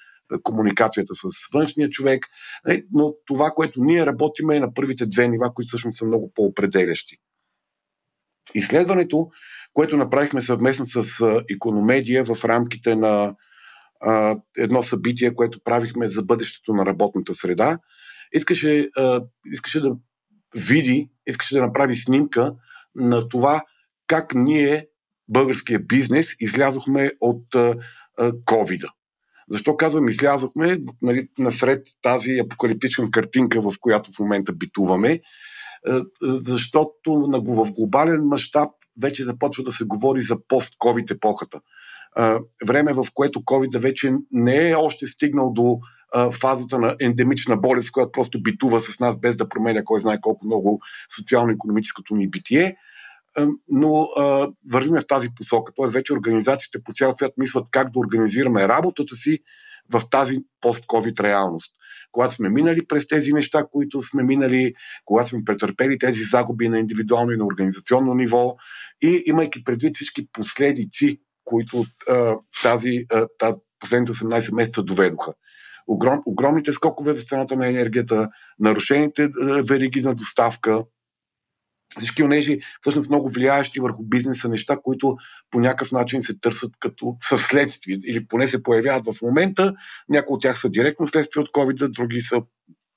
комуникацията 0.43 1.15
с 1.15 1.29
външния 1.55 1.91
човек. 1.91 2.27
Нали, 2.67 2.85
но 2.93 3.15
това, 3.27 3.51
което 3.51 3.83
ние 3.83 4.07
работиме 4.07 4.57
е 4.57 4.61
на 4.61 4.75
първите 4.75 5.07
две 5.07 5.29
нива, 5.29 5.55
които 5.55 5.69
всъщност 5.69 5.99
са 5.99 6.05
много 6.05 6.33
по-определящи. 6.35 7.17
Изследването, 8.55 9.31
което 9.73 9.97
направихме 9.97 10.43
съвместно 10.43 10.87
с 10.87 11.27
Икономедия 11.49 12.25
в 12.25 12.45
рамките 12.45 12.95
на 12.95 13.35
едно 14.57 14.83
събитие, 14.83 15.35
което 15.35 15.61
правихме 15.65 16.09
за 16.09 16.23
бъдещето 16.23 16.73
на 16.73 16.87
работната 16.87 17.35
среда, 17.35 17.79
искаше, 18.33 18.89
искаше 19.53 19.81
да 19.81 19.97
види, 20.55 21.11
искаше 21.27 21.55
да 21.55 21.63
направи 21.63 21.95
снимка 21.95 22.55
на 22.95 23.29
това 23.29 23.65
как 24.07 24.35
ние, 24.35 24.87
българския 25.29 25.79
бизнес, 25.79 26.37
излязохме 26.41 27.13
от 27.21 27.55
а, 27.55 27.75
COVID-а. 28.23 28.93
Защо 29.51 29.77
казвам 29.77 30.09
излязохме 30.09 30.79
нали, 31.03 31.29
насред 31.39 31.87
тази 32.03 32.39
апокалиптична 32.39 33.11
картинка, 33.11 33.61
в 33.61 33.73
която 33.81 34.13
в 34.13 34.19
момента 34.19 34.53
битуваме? 34.53 35.13
Е, 35.13 35.21
защото 36.23 37.13
в 37.47 37.73
глобален 37.73 38.23
мащаб 38.23 38.71
вече 39.03 39.25
започва 39.25 39.65
да 39.65 39.73
се 39.73 39.85
говори 39.85 40.23
за 40.23 40.37
пост-ковид 40.49 41.11
епохата. 41.11 41.61
Е, 42.19 42.37
време, 42.67 42.93
в 42.93 43.07
което 43.15 43.41
COVID 43.41 43.79
вече 43.79 44.13
не 44.33 44.71
е 44.71 44.75
още 44.75 45.07
стигнал 45.07 45.53
до 45.53 45.79
е, 46.17 46.31
фазата 46.33 46.79
на 46.79 46.97
ендемична 47.01 47.57
болест, 47.57 47.93
която 47.93 48.13
просто 48.13 48.43
битува 48.43 48.81
с 48.81 49.01
нас 49.01 49.19
без 49.21 49.37
да 49.37 49.49
променя 49.49 49.85
кой 49.85 50.01
знае 50.01 50.21
колко 50.21 50.47
много 50.47 50.81
социално-економическото 51.17 52.17
ни 52.17 52.31
битие, 52.31 52.77
но 53.69 54.03
а, 54.03 54.49
вървиме 54.71 55.01
в 55.01 55.07
тази 55.07 55.29
посока. 55.37 55.73
Тоест 55.77 55.95
вече 55.95 56.13
организациите 56.13 56.79
по 56.85 56.93
цял 56.93 57.15
свят 57.17 57.33
мислят 57.37 57.65
как 57.71 57.91
да 57.93 57.99
организираме 57.99 58.69
работата 58.69 59.15
си 59.15 59.39
в 59.93 60.03
тази 60.11 60.39
пост-ковид 60.61 61.21
реалност. 61.21 61.75
Когато 62.13 62.35
сме 62.35 62.49
минали 62.49 62.87
през 62.87 63.07
тези 63.07 63.33
неща, 63.33 63.65
които 63.73 64.01
сме 64.01 64.23
минали, 64.23 64.75
когато 65.05 65.29
сме 65.29 65.45
претърпели 65.45 65.99
тези 65.99 66.23
загуби 66.23 66.69
на 66.69 66.79
индивидуално 66.79 67.33
и 67.33 67.37
на 67.37 67.47
организационно 67.47 68.15
ниво 68.15 68.57
и 69.03 69.23
имайки 69.27 69.65
предвид 69.65 69.95
всички 69.95 70.29
последици, 70.33 71.21
които 71.45 71.85
а, 72.09 72.37
тази, 72.63 73.05
а, 73.41 73.57
последните 73.81 74.13
18 74.13 74.55
месеца 74.55 74.83
доведоха. 74.83 75.33
Огром, 75.87 76.23
огромните 76.27 76.73
скокове 76.73 77.15
в 77.15 77.25
цената 77.25 77.57
на 77.57 77.69
енергията, 77.69 78.29
нарушените 78.59 79.29
вериги 79.69 80.01
на 80.01 80.15
доставка, 80.15 80.85
всички 81.99 82.23
онежи 82.23 82.61
всъщност 82.81 83.11
много 83.11 83.31
влияещи 83.31 83.81
върху 83.81 84.03
бизнеса 84.03 84.49
неща, 84.49 84.79
които 84.85 85.17
по 85.51 85.61
някакъв 85.61 85.93
начин 85.93 86.23
се 86.23 86.39
търсят 86.41 86.73
като 86.81 87.17
със 87.23 87.43
следствие 87.43 87.99
или 88.05 88.27
поне 88.27 88.47
се 88.47 88.63
появяват 88.63 89.07
в 89.07 89.23
момента. 89.23 89.75
Някои 90.09 90.35
от 90.35 90.43
тях 90.43 90.61
са 90.61 90.71
директно 90.71 91.07
следствие 91.07 91.43
от 91.43 91.49
COVID, 91.49 91.89
други 91.89 92.21
са 92.21 92.43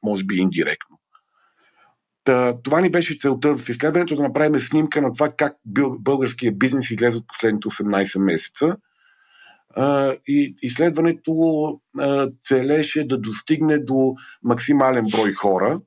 може 0.04 0.24
би 0.24 0.36
индиректно. 0.36 1.00
Та, 2.24 2.62
това 2.64 2.82
ни 2.82 2.90
беше 2.90 3.18
целта 3.20 3.58
в 3.58 3.70
изследването 3.70 4.16
да 4.16 4.24
направим 4.24 4.60
снимка 4.60 5.02
на 5.02 5.14
това 5.14 5.32
как 5.38 5.58
българския 6.00 6.52
бизнес 6.52 6.92
излезе 6.92 7.18
от 7.18 7.28
последните 7.28 7.68
18 7.68 8.20
месеца. 8.20 8.76
И 10.28 10.56
изследването 10.62 11.34
целеше 12.42 13.08
да 13.08 13.18
достигне 13.18 13.80
до 13.80 14.14
максимален 14.44 15.06
брой 15.12 15.34
хора, 15.34 15.82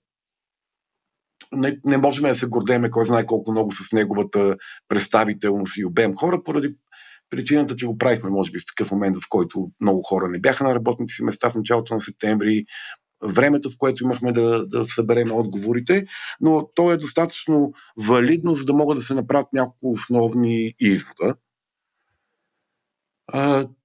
не, 1.52 1.78
не 1.85 1.96
можем 1.96 2.28
да 2.28 2.35
се 2.35 2.46
гордеме 2.46 2.90
кой 2.90 3.04
знае 3.04 3.26
колко 3.26 3.52
много 3.52 3.72
с 3.72 3.92
неговата 3.92 4.56
представителност 4.88 5.76
и 5.76 5.85
обем 5.85 6.16
хора, 6.16 6.42
поради 6.44 6.74
причината, 7.30 7.76
че 7.76 7.87
го 7.87 7.98
правихме, 7.98 8.30
може 8.30 8.50
би, 8.50 8.59
в 8.59 8.66
такъв 8.66 8.92
момент, 8.92 9.16
в 9.16 9.28
който 9.28 9.70
много 9.80 10.02
хора 10.02 10.28
не 10.28 10.38
бяха 10.38 10.64
на 10.64 10.74
работните 10.74 11.12
си 11.12 11.24
места 11.24 11.50
в 11.50 11.54
началото 11.54 11.94
на 11.94 12.00
септември, 12.00 12.64
времето, 13.22 13.70
в 13.70 13.78
което 13.78 14.04
имахме 14.04 14.32
да, 14.32 14.66
да 14.66 14.87
съберем 14.87 15.32
отговорите, 15.32 16.06
но 16.40 16.68
то 16.74 16.92
е 16.92 16.96
достатъчно 16.96 17.72
валидно, 17.96 18.54
за 18.54 18.64
да 18.64 18.72
могат 18.72 18.98
да 18.98 19.02
се 19.02 19.14
направят 19.14 19.52
няколко 19.52 19.90
основни 19.90 20.74
извода, 20.78 21.35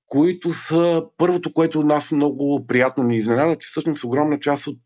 които 0.08 0.54
са 0.54 1.04
първото, 1.17 1.54
което 1.54 1.84
нас 1.84 2.12
много 2.12 2.67
приятно 2.67 3.04
ни 3.04 3.17
изненада, 3.17 3.56
че 3.56 3.67
всъщност 3.67 4.04
огромна 4.04 4.39
част 4.39 4.67
от 4.67 4.82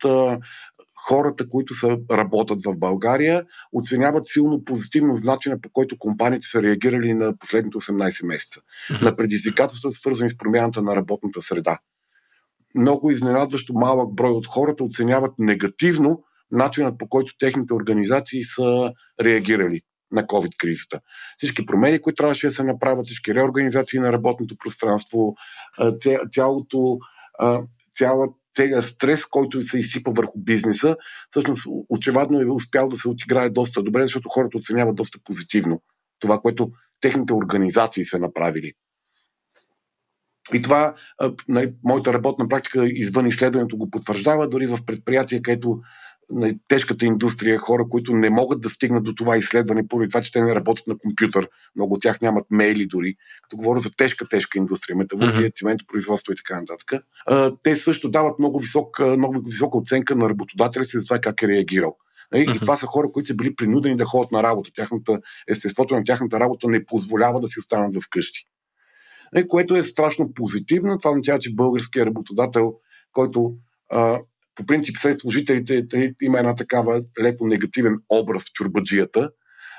хората, 1.08 1.50
които 1.50 1.74
са, 1.74 1.98
работят 2.12 2.60
в 2.66 2.76
България, 2.78 3.46
оценяват 3.74 4.28
силно 4.28 4.64
позитивно 4.66 5.14
начина 5.24 5.62
по 5.62 5.70
който 5.70 5.98
компаниите 6.00 6.48
са 6.48 6.62
реагирали 6.62 7.14
на 7.14 7.38
последните 7.38 7.78
18 7.78 8.26
месеца. 8.26 8.62
Mm-hmm. 8.62 9.02
На 9.02 9.16
предизвикателства, 9.16 9.92
свързани 9.92 10.30
с 10.30 10.38
промяната 10.38 10.82
на 10.82 10.96
работната 10.96 11.42
среда. 11.42 11.78
Много 12.76 13.12
изненадващо 13.12 13.74
малък 13.74 14.14
брой 14.14 14.32
от 14.32 14.48
хората 14.48 14.84
оценяват 14.84 15.32
негативно 15.40 16.24
начинът 16.52 16.98
по 16.98 17.10
който 17.10 17.38
техните 17.40 17.74
организации 17.74 18.44
са 18.44 18.92
реагирали 19.22 19.82
на 20.12 20.24
COVID-кризата. 20.24 21.00
Всички 21.38 21.66
промени, 21.66 22.02
които 22.02 22.16
трябваше 22.16 22.48
да 22.48 22.54
се 22.54 22.64
направят, 22.64 23.06
всички 23.06 23.36
реорганизации 23.36 24.00
на 24.00 24.14
работното 24.14 24.56
пространство, 24.58 25.36
цялото, 26.32 27.00
цялата 27.96 28.34
целият 28.56 28.84
стрес, 28.84 29.26
който 29.26 29.62
се 29.62 29.80
изсипа 29.80 30.12
върху 30.12 30.40
бизнеса, 30.40 30.98
всъщност 31.30 31.68
очевидно 31.90 32.42
е 32.42 32.46
успял 32.46 32.90
да 32.90 32.98
се 32.98 33.10
отиграе 33.10 33.50
доста 33.50 33.84
добре, 33.84 34.02
защото 34.04 34.30
хората 34.30 34.58
оценяват 34.58 34.96
доста 34.96 35.20
позитивно 35.24 35.82
това, 36.20 36.40
което 36.40 36.72
техните 37.02 37.34
организации 37.34 38.06
са 38.06 38.20
направили. 38.20 38.74
И 40.54 40.62
това, 40.62 40.96
нали, 41.48 41.74
моята 41.84 42.14
работна 42.14 42.48
практика 42.48 42.88
извън 42.88 43.28
изследването 43.28 43.78
го 43.78 43.92
потвърждава, 43.92 44.50
дори 44.50 44.68
в 44.68 44.80
предприятия, 44.86 45.42
където 45.42 45.82
на 46.30 46.54
тежката 46.68 47.06
индустрия, 47.06 47.58
хора, 47.58 47.86
които 47.90 48.14
не 48.14 48.30
могат 48.30 48.62
да 48.62 48.70
стигнат 48.70 49.04
до 49.04 49.16
това 49.16 49.38
изследване, 49.38 49.88
поради 49.88 50.10
това, 50.10 50.22
че 50.22 50.32
те 50.32 50.42
не 50.42 50.56
работят 50.56 50.88
на 50.88 50.98
компютър. 50.98 51.50
Много 51.76 51.94
от 51.94 52.02
тях 52.02 52.22
нямат 52.22 52.46
мейли 52.52 52.88
дори. 52.88 53.16
Като 53.44 53.58
говоря 53.58 53.80
за 53.80 53.92
тежка, 53.98 54.30
тежка 54.30 54.58
индустрия, 54.58 54.96
металургия, 54.96 55.50
mm-hmm. 55.50 55.54
цементопроизводство 55.54 56.34
и 56.34 56.36
така 56.36 56.62
нататък. 56.62 57.06
те 57.64 57.76
също 57.76 58.10
дават 58.10 58.40
много, 58.40 58.60
висок, 58.60 59.00
много 59.00 59.42
висока 59.46 59.78
оценка 59.78 60.16
на 60.16 60.30
работодателя 60.30 60.86
си 60.86 61.00
за 61.00 61.06
това 61.06 61.20
как 61.20 61.42
е 61.42 61.48
реагирал. 61.48 61.96
И 62.36 62.60
това 62.60 62.76
са 62.76 62.86
хора, 62.86 63.12
които 63.12 63.28
са 63.28 63.36
били 63.36 63.56
принудени 63.56 63.98
да 63.98 64.06
ходят 64.06 64.32
на 64.32 64.44
работа. 64.44 64.70
Тяхната, 64.76 65.20
естеството 65.48 65.96
на 65.96 66.04
тяхната 66.04 66.40
работа 66.40 66.68
не 66.68 66.86
позволява 66.86 67.40
да 67.40 67.48
си 67.48 67.60
останат 67.60 68.04
вкъщи. 68.04 68.46
Което 69.48 69.76
е 69.76 69.84
страшно 69.84 70.34
позитивно. 70.34 70.98
Това 70.98 71.12
означава, 71.12 71.40
че 71.40 71.56
българският 71.56 72.08
работодател, 72.08 72.74
който 73.12 73.54
по 74.56 74.66
принцип 74.66 74.98
сред 74.98 75.22
служителите 75.22 76.14
има 76.22 76.40
една 76.40 76.56
такава 76.56 77.02
леко 77.22 77.48
негативен 77.48 77.96
образ 78.10 78.44
в 78.44 78.54
чурбаджията. 78.54 79.30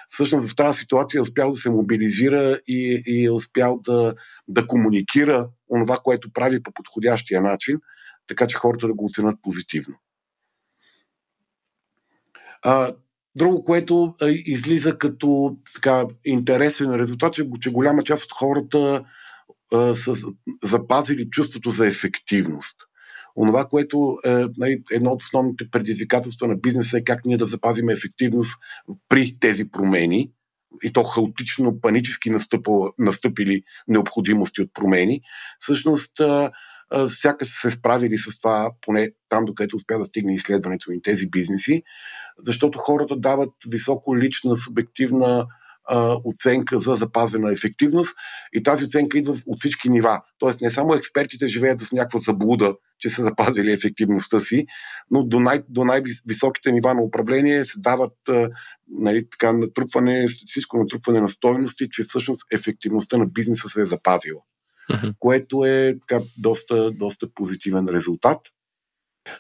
Всъщност 0.09 0.51
в 0.51 0.57
тази 0.57 0.79
ситуация 0.79 1.19
е 1.19 1.23
успял 1.23 1.51
да 1.51 1.57
се 1.57 1.71
мобилизира 1.71 2.61
и, 2.67 3.03
и 3.07 3.25
е 3.25 3.31
успял 3.31 3.81
да, 3.85 4.15
да 4.49 4.67
комуникира 4.67 5.49
онова, 5.71 5.99
което 6.05 6.33
прави 6.33 6.63
по 6.63 6.73
подходящия 6.73 7.41
начин, 7.41 7.79
така 8.27 8.47
че 8.47 8.57
хората 8.57 8.87
да 8.87 8.95
го 8.95 9.05
оценят 9.05 9.37
позитивно. 9.43 9.97
А, 12.63 12.95
друго, 13.35 13.65
което 13.65 14.15
а, 14.21 14.29
излиза 14.31 14.99
като 14.99 15.57
така, 15.75 16.05
интересен 16.25 16.95
резултат, 16.95 17.39
е, 17.39 17.47
че 17.61 17.73
голяма 17.73 18.03
част 18.05 18.25
от 18.25 18.33
хората 18.33 19.05
а, 19.73 19.95
са 19.95 20.15
запазили 20.65 21.31
чувството 21.31 21.71
за 21.71 21.87
ефективност. 21.87 22.77
Онова, 23.37 23.69
което 23.69 24.19
е 24.25 24.45
нали, 24.57 24.83
едно 24.91 25.11
от 25.11 25.23
основните 25.23 25.71
предизвикателства 25.71 26.49
на 26.49 26.57
бизнеса 26.57 26.99
е 26.99 27.05
как 27.05 27.25
ние 27.25 27.37
да 27.37 27.47
запазим 27.47 27.89
ефективност 27.89 28.53
при 29.09 29.39
тези 29.41 29.71
промени 29.71 30.31
и 30.83 30.93
то 30.93 31.05
хаотично, 31.05 31.81
панически 31.81 32.31
настъпили 32.99 33.63
необходимости 33.89 34.63
от 34.63 34.71
промени. 34.75 35.21
Всъщност, 35.59 36.13
сякаш 37.07 37.49
се 37.49 37.71
справили 37.71 38.17
с 38.17 38.39
това, 38.39 38.71
поне 38.83 39.11
там, 39.29 39.45
докъдето 39.45 39.77
успя 39.77 39.99
да 39.99 40.05
стигне 40.05 40.35
изследването 40.35 40.91
ни 40.91 41.03
тези 41.03 41.31
бизнеси, 41.31 41.83
защото 42.43 42.79
хората 42.79 43.17
дават 43.17 43.53
високо 43.69 44.17
лична, 44.17 44.57
субективна 44.57 45.47
а, 45.89 46.17
оценка 46.25 46.79
за 46.79 46.95
запазена 46.95 47.53
ефективност 47.53 48.15
и 48.53 48.63
тази 48.63 48.85
оценка 48.85 49.19
идва 49.19 49.35
от 49.47 49.59
всички 49.59 49.89
нива. 49.89 50.21
Тоест 50.39 50.61
не 50.61 50.71
само 50.71 50.95
експертите 50.95 51.47
живеят 51.47 51.83
в 51.83 51.93
някаква 51.93 52.21
заблуда, 52.21 52.75
че 52.99 53.09
са 53.09 53.23
запазили 53.23 53.73
ефективността 53.73 54.41
си, 54.41 54.67
но 55.11 55.25
до, 55.25 55.41
най- 55.41 55.63
до 55.69 55.85
най-високите 55.85 56.73
нива 56.73 56.95
на 56.95 57.03
управление 57.03 57.65
се 57.65 57.81
дават 57.81 58.13
а, 58.29 58.49
нали, 58.89 59.31
така, 59.31 59.53
натрупване, 59.53 60.27
всичко 60.47 60.79
натрупване 60.79 61.21
на 61.21 61.29
стойности, 61.29 61.89
че 61.91 62.05
всъщност 62.05 62.43
ефективността 62.53 63.17
на 63.17 63.27
бизнеса 63.27 63.69
се 63.69 63.83
е 63.83 63.87
запазила. 63.87 64.41
Uh-huh. 64.91 65.15
Което 65.19 65.65
е 65.65 65.95
така, 66.01 66.25
доста, 66.39 66.91
доста 66.91 67.27
позитивен 67.35 67.89
резултат. 67.89 68.41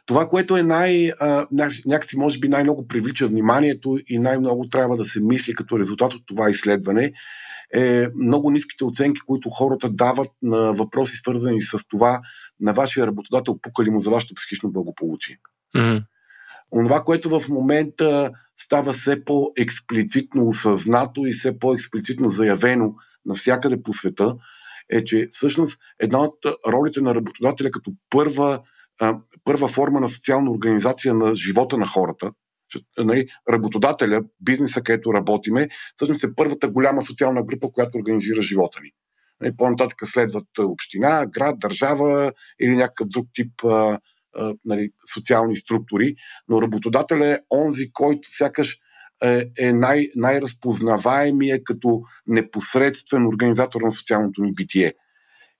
Това, 0.06 0.28
което 0.28 0.56
е 0.56 0.62
най, 0.62 1.10
а, 1.20 1.46
някакси 1.86 2.18
може 2.18 2.38
би 2.38 2.48
най-много 2.48 2.88
привлича 2.88 3.28
вниманието 3.28 3.98
и 4.08 4.18
най-много 4.18 4.68
трябва 4.68 4.96
да 4.96 5.04
се 5.04 5.20
мисли 5.20 5.54
като 5.54 5.78
резултат 5.78 6.14
от 6.14 6.22
това 6.26 6.50
изследване, 6.50 7.12
е 7.74 8.06
много 8.16 8.50
ниските 8.50 8.84
оценки, 8.84 9.20
които 9.26 9.50
хората 9.50 9.90
дават 9.90 10.30
на 10.42 10.72
въпроси, 10.72 11.16
свързани 11.16 11.60
с 11.60 11.88
това 11.88 12.20
на 12.60 12.72
вашия 12.72 13.06
работодател, 13.06 13.58
пукали 13.62 13.90
му 13.90 14.00
за 14.00 14.10
вашето 14.10 14.34
психично 14.34 14.72
благополучие. 14.72 15.38
Mm-hmm. 15.76 16.04
Онова, 16.72 17.04
което 17.04 17.40
в 17.40 17.48
момента 17.48 18.30
става 18.56 18.92
все 18.92 19.24
по-експлицитно 19.24 20.48
осъзнато 20.48 21.26
и 21.26 21.32
все 21.32 21.58
по-експлицитно 21.58 22.28
заявено 22.28 22.94
навсякъде 23.26 23.82
по 23.82 23.92
света, 23.92 24.34
е, 24.90 25.04
че 25.04 25.28
всъщност 25.30 25.80
една 26.00 26.22
от 26.22 26.38
ролите 26.68 27.00
на 27.00 27.14
работодателя 27.14 27.70
като 27.70 27.92
първа 28.10 28.60
първа 29.44 29.68
форма 29.68 30.00
на 30.00 30.08
социална 30.08 30.50
организация 30.50 31.14
на 31.14 31.34
живота 31.34 31.78
на 31.78 31.86
хората. 31.86 32.32
Нали, 32.98 33.26
работодателя, 33.50 34.22
бизнеса, 34.40 34.82
където 34.82 35.14
работиме, 35.14 35.68
всъщност 35.96 36.24
е 36.24 36.34
първата 36.36 36.68
голяма 36.68 37.02
социална 37.02 37.42
група, 37.42 37.68
която 37.72 37.98
организира 37.98 38.42
живота 38.42 38.80
ни. 38.82 38.90
Нали, 39.40 39.56
по-нататък 39.56 39.98
следват 40.04 40.46
община, 40.58 41.26
град, 41.26 41.58
държава 41.58 42.32
или 42.60 42.76
някакъв 42.76 43.08
друг 43.08 43.26
тип 43.34 43.52
нали, 44.64 44.90
социални 45.14 45.56
структури, 45.56 46.14
но 46.48 46.62
работодателя 46.62 47.26
е 47.26 47.38
онзи, 47.50 47.92
който 47.92 48.28
сякаш 48.32 48.78
е, 49.22 49.46
е 49.58 49.72
най- 49.72 50.08
най-разпознаваемия 50.16 51.64
като 51.64 52.02
непосредствен 52.26 53.26
организатор 53.26 53.80
на 53.80 53.92
социалното 53.92 54.42
ни 54.42 54.54
битие. 54.54 54.94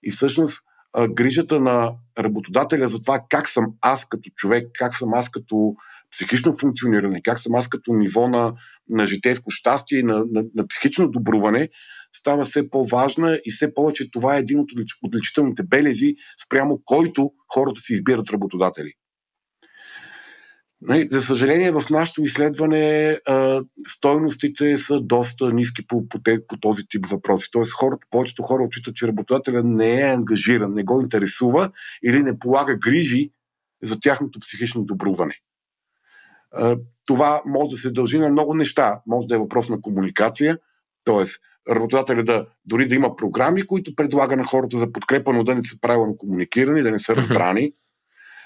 И 0.03 0.11
всъщност 0.11 0.63
а, 0.93 1.07
грижата 1.07 1.59
на 1.59 1.93
работодателя 2.19 2.87
за 2.87 3.01
това 3.01 3.19
как 3.29 3.49
съм 3.49 3.65
аз 3.81 4.05
като 4.05 4.29
човек, 4.35 4.67
как 4.73 4.95
съм 4.95 5.13
аз 5.13 5.29
като 5.29 5.75
психично 6.11 6.57
функциониране, 6.57 7.21
как 7.21 7.39
съм 7.39 7.55
аз 7.55 7.67
като 7.67 7.93
ниво 7.93 8.27
на, 8.27 8.53
на 8.89 9.05
житейско 9.05 9.51
щастие 9.51 9.99
и 9.99 10.03
на, 10.03 10.25
на, 10.31 10.43
на 10.55 10.67
психично 10.67 11.07
добруване, 11.07 11.69
става 12.15 12.45
все 12.45 12.69
по-важна 12.69 13.39
и 13.45 13.51
все 13.51 13.73
повече 13.73 14.11
това 14.11 14.35
е 14.35 14.39
един 14.39 14.59
от 14.59 14.69
отличителните 15.03 15.63
белези, 15.63 16.15
спрямо 16.45 16.81
който 16.85 17.31
хората 17.53 17.81
си 17.81 17.93
избират 17.93 18.29
работодатели. 18.29 18.93
Нали, 20.81 21.07
за 21.11 21.21
съжаление, 21.21 21.71
в 21.71 21.83
нашето 21.89 22.23
изследване 22.23 23.19
стойностите 23.87 24.77
са 24.77 24.99
доста 25.01 25.53
ниски 25.53 25.87
по, 25.87 26.09
по, 26.09 26.19
по 26.47 26.57
този 26.57 26.83
тип 26.89 27.05
въпроси. 27.05 27.49
Тоест, 27.51 27.73
хората, 27.73 28.07
повечето 28.11 28.43
хора 28.43 28.63
отчитат, 28.63 28.95
че 28.95 29.07
работодателя 29.07 29.63
не 29.63 29.99
е 29.99 30.13
ангажиран, 30.13 30.73
не 30.73 30.83
го 30.83 31.01
интересува 31.01 31.71
или 32.03 32.23
не 32.23 32.39
полага 32.39 32.75
грижи 32.75 33.31
за 33.83 33.99
тяхното 33.99 34.39
психично 34.39 34.83
добруване. 34.83 35.35
Това 37.05 37.41
може 37.45 37.69
да 37.69 37.75
се 37.75 37.91
дължи 37.91 38.19
на 38.19 38.29
много 38.29 38.53
неща. 38.53 39.01
Може 39.07 39.27
да 39.27 39.35
е 39.35 39.39
въпрос 39.39 39.69
на 39.69 39.81
комуникация, 39.81 40.57
т.е. 41.05 41.23
работодателя 41.73 42.23
да 42.23 42.47
дори 42.65 42.87
да 42.87 42.95
има 42.95 43.15
програми, 43.15 43.67
които 43.67 43.95
предлага 43.95 44.37
на 44.37 44.43
хората 44.43 44.77
за 44.77 44.91
подкрепа, 44.91 45.33
но 45.33 45.43
да 45.43 45.55
не 45.55 45.63
са 45.63 45.81
правилно 45.81 46.17
комуникирани, 46.17 46.81
да 46.81 46.91
не 46.91 46.99
са 46.99 47.15
разбрани. 47.15 47.73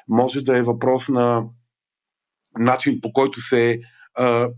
Може 0.08 0.42
да 0.42 0.58
е 0.58 0.62
въпрос 0.62 1.10
на 1.10 1.44
начин 2.58 3.02
по 3.02 3.14
който 3.14 3.42
се 3.42 3.80
а, 4.16 4.50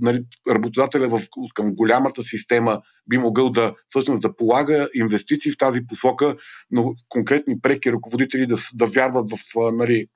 нали, 0.00 0.24
работодателя 0.50 1.08
в, 1.08 1.20
към 1.54 1.74
голямата 1.74 2.22
система 2.22 2.80
би 3.10 3.18
могъл 3.18 3.50
да 3.50 3.74
всъщност 3.88 4.22
да 4.22 4.36
полага 4.36 4.88
инвестиции 4.94 5.52
в 5.52 5.58
тази 5.58 5.86
посока, 5.86 6.36
но 6.70 6.94
конкретни 7.08 7.60
преки 7.60 7.92
ръководители 7.92 8.46
да, 8.46 8.56
да 8.74 8.86
вярват 8.86 9.30
в 9.30 9.38
нали, 9.72 10.06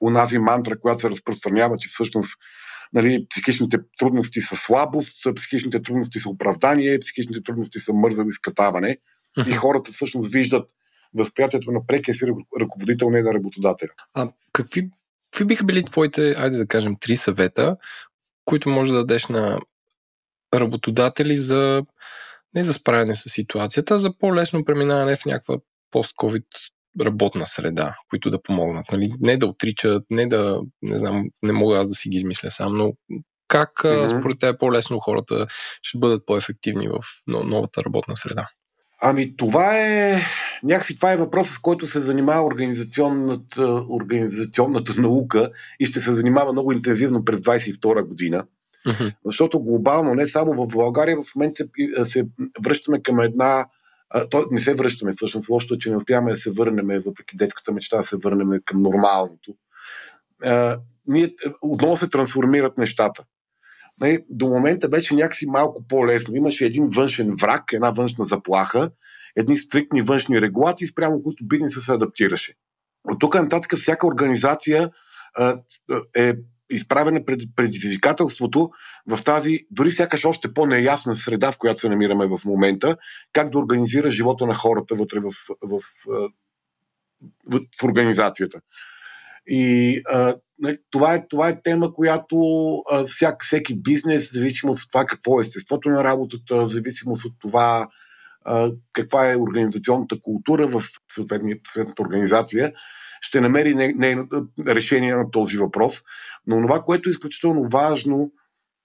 унази 0.00 0.38
мантра, 0.38 0.80
която 0.80 1.00
се 1.00 1.10
разпространява, 1.10 1.76
че 1.76 1.88
всъщност 1.88 2.38
нали, 2.92 3.26
психичните 3.30 3.78
трудности 3.98 4.40
са 4.40 4.56
слабост, 4.56 5.34
психичните 5.36 5.82
трудности 5.82 6.18
са 6.18 6.28
оправдание, 6.28 6.98
психичните 6.98 7.42
трудности 7.42 7.78
са 7.78 7.92
мързаво 7.92 8.28
изкатаване. 8.28 8.96
И 9.48 9.52
хората 9.52 9.92
всъщност 9.92 10.32
виждат 10.32 10.70
възприятието 11.14 11.72
на 11.72 11.86
прекия 11.86 12.14
си 12.14 12.26
ръководител, 12.60 13.10
не 13.10 13.22
на 13.22 13.34
работодателя. 13.34 13.90
А 14.14 14.32
какви 14.52 14.90
Какви 15.30 15.44
биха 15.44 15.64
били 15.64 15.84
твоите, 15.84 16.34
айде 16.38 16.58
да 16.58 16.66
кажем, 16.66 16.96
три 17.00 17.16
съвета, 17.16 17.76
които 18.44 18.68
може 18.68 18.92
да 18.92 18.98
дадеш 18.98 19.26
на 19.26 19.60
работодатели 20.54 21.36
за 21.36 21.82
не 22.54 22.64
за 22.64 22.72
справяне 22.72 23.14
с 23.14 23.30
ситуацията, 23.30 23.94
а 23.94 23.98
за 23.98 24.18
по-лесно 24.18 24.64
преминаване 24.64 25.16
в 25.16 25.24
някаква 25.24 25.56
пост-ковид 25.90 26.46
работна 27.00 27.46
среда, 27.46 27.94
които 28.10 28.30
да 28.30 28.42
помогнат. 28.42 28.92
Нали? 28.92 29.12
Не 29.20 29.36
да 29.36 29.46
отричат, 29.46 30.04
не 30.10 30.26
да, 30.26 30.60
не 30.82 30.98
знам, 30.98 31.24
не 31.42 31.52
мога 31.52 31.78
аз 31.78 31.88
да 31.88 31.94
си 31.94 32.08
ги 32.08 32.16
измисля 32.16 32.50
сам, 32.50 32.76
но 32.76 32.92
как 33.48 33.70
mm-hmm. 33.74 34.18
според 34.18 34.38
теб 34.38 34.60
по-лесно 34.60 35.00
хората 35.00 35.46
ще 35.82 35.98
бъдат 35.98 36.26
по-ефективни 36.26 36.88
в 36.88 36.98
новата 37.26 37.84
работна 37.84 38.16
среда? 38.16 38.48
Ами 39.02 39.36
това 39.36 39.78
е 39.78 40.22
някакси 40.62 40.96
това 40.96 41.12
е 41.12 41.16
въпросът, 41.16 41.54
с 41.54 41.58
който 41.58 41.86
се 41.86 42.00
занимава 42.00 42.46
организационната, 42.46 43.84
организационната 43.88 45.00
наука 45.00 45.50
и 45.80 45.86
ще 45.86 46.00
се 46.00 46.14
занимава 46.14 46.52
много 46.52 46.72
интензивно 46.72 47.24
през 47.24 47.40
22 47.40 48.02
година. 48.02 48.44
Защото 49.24 49.60
глобално, 49.60 50.14
не 50.14 50.26
само 50.26 50.66
в 50.66 50.68
България, 50.68 51.16
в 51.16 51.34
момента 51.36 51.54
се, 51.56 51.68
се 52.04 52.26
връщаме 52.62 53.02
към 53.02 53.20
една. 53.20 53.66
То 54.30 54.44
не 54.50 54.60
се 54.60 54.74
връщаме, 54.74 55.12
всъщност. 55.12 55.48
Лошото 55.48 55.74
е, 55.74 55.78
че 55.78 55.90
не 55.90 55.96
успяваме 55.96 56.30
да 56.30 56.36
се 56.36 56.50
върнем, 56.50 57.02
въпреки 57.06 57.36
детската 57.36 57.72
мечта, 57.72 57.96
да 57.96 58.02
се 58.02 58.16
върнем 58.16 58.60
към 58.64 58.82
нормалното. 58.82 59.54
А, 60.44 60.78
ние, 61.06 61.34
отново 61.62 61.96
се 61.96 62.10
трансформират 62.10 62.78
нещата. 62.78 63.24
Нали, 64.00 64.18
до 64.30 64.46
момента 64.46 64.88
беше 64.88 65.14
някакси 65.14 65.46
малко 65.46 65.86
по-лесно. 65.88 66.36
Имаше 66.36 66.66
един 66.66 66.88
външен 66.88 67.34
враг, 67.34 67.72
една 67.72 67.90
външна 67.90 68.24
заплаха, 68.24 68.90
едни 69.36 69.56
стриктни 69.56 70.02
външни 70.02 70.40
регулации, 70.40 70.86
спрямо 70.86 71.22
които 71.22 71.46
бизнесът 71.46 71.82
се 71.82 71.92
адаптираше. 71.92 72.54
От 73.04 73.18
тук 73.20 73.34
нататък 73.34 73.78
всяка 73.78 74.06
организация 74.06 74.90
а, 75.34 75.60
е 76.16 76.34
изправена 76.70 77.24
пред 77.24 77.40
предизвикателството 77.56 78.70
в 79.06 79.24
тази, 79.24 79.58
дори 79.70 79.92
сякаш 79.92 80.24
още 80.24 80.54
по-неясна 80.54 81.16
среда, 81.16 81.52
в 81.52 81.58
която 81.58 81.80
се 81.80 81.88
намираме 81.88 82.26
в 82.26 82.44
момента, 82.44 82.96
как 83.32 83.50
да 83.50 83.58
организира 83.58 84.10
живота 84.10 84.46
на 84.46 84.54
хората 84.54 84.94
вътре 84.94 85.20
в, 85.20 85.24
в, 85.24 85.56
в, 85.62 85.80
в, 87.46 87.60
в 87.80 87.84
организацията. 87.84 88.60
И 89.48 90.02
а, 90.10 90.36
това 90.90 91.14
е, 91.14 91.26
това 91.28 91.48
е 91.48 91.62
тема, 91.62 91.94
която 91.94 92.36
а, 92.90 93.04
всяк, 93.04 93.44
всеки 93.44 93.82
бизнес, 93.82 94.32
зависимост 94.32 94.84
от 94.84 94.90
това 94.92 95.04
какво 95.04 95.40
е 95.40 95.42
естеството 95.42 95.88
на 95.88 96.04
работата, 96.04 96.66
зависимост 96.66 97.24
от 97.24 97.32
това 97.40 97.88
а, 98.44 98.70
каква 98.94 99.32
е 99.32 99.36
организационната 99.36 100.20
култура 100.20 100.66
в 100.66 100.82
съответната 101.14 102.02
организация, 102.02 102.72
ще 103.20 103.40
намери 103.40 103.74
не, 103.74 103.92
не, 103.96 104.24
решение 104.66 105.14
на 105.14 105.30
този 105.30 105.56
въпрос. 105.56 106.02
Но 106.46 106.62
това, 106.62 106.82
което 106.82 107.08
е 107.08 107.12
изключително 107.12 107.68
важно, 107.68 108.32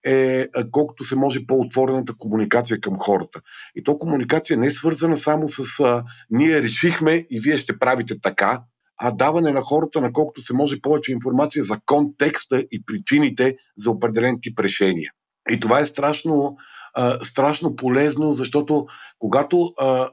е 0.06 0.48
колкото 0.72 1.04
се 1.04 1.16
може 1.16 1.46
по-отворената 1.48 2.14
комуникация 2.18 2.82
към 2.82 2.98
хората. 2.98 3.42
И 3.76 3.84
то 3.84 3.98
комуникация 3.98 4.58
не 4.58 4.68
е 4.68 4.72
свързана 4.72 5.18
само 5.18 5.48
с 5.48 5.80
а, 5.80 6.04
ние 6.30 6.62
решихме 6.62 7.26
и 7.30 7.40
вие 7.40 7.58
ще 7.58 7.80
правите 7.80 8.22
така, 8.22 8.62
а 8.98 9.12
даване 9.12 9.52
на 9.52 9.62
хората 9.62 10.02
на 10.02 10.14
колкото 10.14 10.42
се 10.42 10.54
може 10.54 10.82
повече 10.82 11.12
информация 11.12 11.64
за 11.64 11.78
контекста 11.86 12.64
и 12.72 12.84
причините 12.86 13.56
за 13.78 13.92
определен 13.92 14.38
тип 14.42 14.60
решения. 14.60 15.12
И 15.52 15.60
това 15.60 15.80
е 15.80 15.86
страшно, 15.86 16.56
а, 16.94 17.26
страшно 17.26 17.76
полезно, 17.76 18.32
защото 18.32 18.86
когато 19.20 19.74
а, 19.80 20.10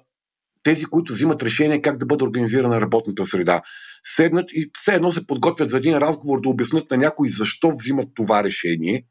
тези, 0.63 0.85
които 0.85 1.13
взимат 1.13 1.43
решение 1.43 1.83
как 1.83 1.99
да 1.99 2.07
бъде 2.07 2.25
организирана 2.25 2.81
работната 2.81 3.25
среда, 3.25 3.63
седнат 4.05 4.51
и 4.53 4.71
все 4.75 4.95
едно 4.95 5.11
се 5.11 5.27
подготвят 5.27 5.71
за 5.71 5.77
един 5.77 5.99
разговор 5.99 6.41
да 6.41 6.49
обяснат 6.49 6.91
на 6.91 6.97
някой 6.97 7.29
защо 7.29 7.71
взимат 7.71 8.09
това 8.15 8.45
решение, 8.45 9.05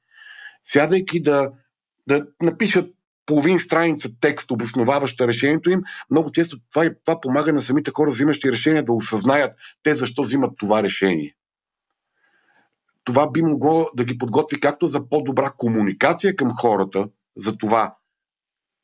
сядайки 0.63 1.21
да, 1.21 1.51
да 2.07 2.25
напишат 2.41 2.89
половин 3.29 3.59
страница 3.59 4.09
текст, 4.21 4.51
обосноваваща 4.51 5.27
решението 5.27 5.69
им, 5.69 5.81
много 6.11 6.31
често 6.31 6.57
това, 6.71 6.89
това 7.05 7.21
помага 7.21 7.53
на 7.53 7.61
самите 7.61 7.91
хора, 7.95 8.09
взимащи 8.09 8.51
решения, 8.51 8.85
да 8.85 8.93
осъзнаят 8.93 9.51
те 9.83 9.93
защо 9.93 10.21
взимат 10.21 10.51
това 10.57 10.83
решение. 10.83 11.35
Това 13.03 13.31
би 13.31 13.41
могло 13.41 13.89
да 13.95 14.03
ги 14.03 14.17
подготви 14.17 14.59
както 14.59 14.87
за 14.87 15.09
по-добра 15.09 15.51
комуникация 15.57 16.35
към 16.35 16.51
хората, 16.55 17.07
за 17.37 17.57
това 17.57 17.95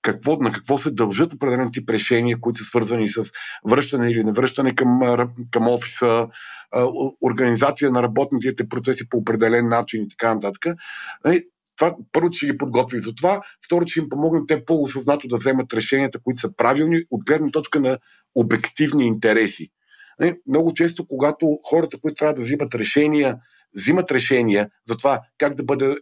какво, 0.01 0.37
на 0.37 0.51
какво 0.51 0.77
се 0.77 0.91
дължат 0.91 1.33
определен 1.33 1.71
тип 1.71 1.89
решения, 1.89 2.37
които 2.41 2.57
са 2.57 2.63
свързани 2.63 3.07
с 3.07 3.31
връщане 3.69 4.09
или 4.09 4.23
невръщане 4.23 4.75
към, 4.75 4.99
към 5.51 5.67
офиса, 5.67 6.27
организация 7.21 7.91
на 7.91 8.03
работните 8.03 8.69
процеси 8.69 9.09
по 9.09 9.17
определен 9.17 9.67
начин 9.67 10.03
и 10.03 10.09
така 10.09 10.33
нататък. 10.33 10.65
Това 11.77 11.95
първо, 12.11 12.29
че 12.29 12.45
ги 12.45 12.57
подготви 12.57 12.99
за 12.99 13.15
това, 13.15 13.41
второ, 13.65 13.85
че 13.85 13.99
им 13.99 14.09
помогнат 14.09 14.47
те 14.47 14.65
по-осъзнато 14.65 15.27
да 15.27 15.37
вземат 15.37 15.73
решенията, 15.73 16.19
които 16.23 16.39
са 16.39 16.55
правилни 16.55 17.03
от 17.11 17.25
гледна 17.25 17.51
точка 17.51 17.79
на 17.79 17.97
обективни 18.35 19.05
интереси. 19.05 19.69
Много 20.47 20.73
често, 20.73 21.07
когато 21.07 21.59
хората, 21.63 21.97
които 22.01 22.15
трябва 22.15 22.33
да 22.33 22.41
взимат 22.41 22.75
решения, 22.75 23.37
взимат 23.75 24.11
решения 24.11 24.69
за 24.87 24.97
това 24.97 25.21
как 25.37 25.55
да 25.55 25.63
бъде 25.63 25.85
е, 25.85 25.95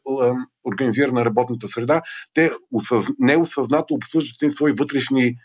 организирана 0.63 1.25
работната 1.25 1.67
среда, 1.67 2.01
те 2.33 2.51
осъз... 2.71 3.05
неосъзнато 3.19 3.93
обсъждат 3.93 4.51
свои 4.51 4.71
вътрешни 4.71 5.25
е, 5.25 5.35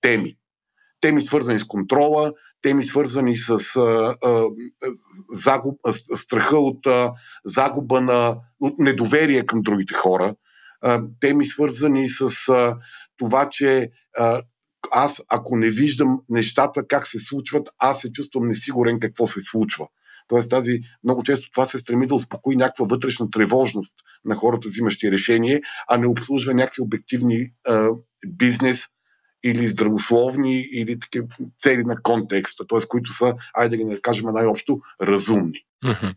теми. 0.00 0.36
Теми 1.00 1.22
свързани 1.22 1.58
с 1.58 1.64
контрола, 1.64 2.32
теми 2.64 2.84
свързани 2.84 3.36
с 3.36 3.50
а, 3.76 4.16
а, 4.22 4.44
загуб, 5.32 5.80
а, 5.86 5.92
страха 5.92 6.58
от 6.58 6.86
а, 6.86 7.12
загуба 7.44 8.00
на 8.00 8.36
от 8.60 8.78
недоверие 8.78 9.46
към 9.46 9.62
другите 9.62 9.94
хора, 9.94 10.34
а, 10.80 11.02
теми 11.20 11.44
свързани 11.44 12.08
с 12.08 12.48
а, 12.48 12.76
това, 13.16 13.48
че 13.50 13.90
а, 14.18 14.42
аз, 14.92 15.22
ако 15.28 15.56
не 15.56 15.70
виждам 15.70 16.20
нещата 16.28 16.86
как 16.88 17.06
се 17.06 17.18
случват, 17.18 17.68
аз 17.78 18.00
се 18.00 18.12
чувствам 18.12 18.48
несигурен 18.48 19.00
какво 19.00 19.26
се 19.26 19.40
случва. 19.40 19.86
Тоест 20.28 20.50
тази, 20.50 20.80
много 21.04 21.22
често 21.22 21.50
това 21.50 21.66
се 21.66 21.78
стреми 21.78 22.06
да 22.06 22.14
успокои 22.14 22.56
някаква 22.56 22.86
вътрешна 22.86 23.30
тревожност 23.30 23.96
на 24.24 24.34
хората, 24.34 24.68
взимащи 24.68 25.10
решение, 25.10 25.60
а 25.88 25.96
не 25.96 26.06
обслужва 26.06 26.54
някакви 26.54 26.82
обективни 26.82 27.50
а, 27.68 27.88
бизнес 28.26 28.86
или 29.44 29.68
здравословни, 29.68 30.60
или 30.72 30.98
такива 30.98 31.26
цели 31.58 31.84
на 31.84 32.02
контекста, 32.02 32.64
т.е. 32.66 32.88
които 32.88 33.12
са, 33.12 33.34
айде 33.54 33.76
да 33.76 33.84
ги 33.84 34.02
кажем 34.02 34.30
най-общо, 34.32 34.80
разумни. 35.02 35.64
Mm-hmm. 35.84 36.14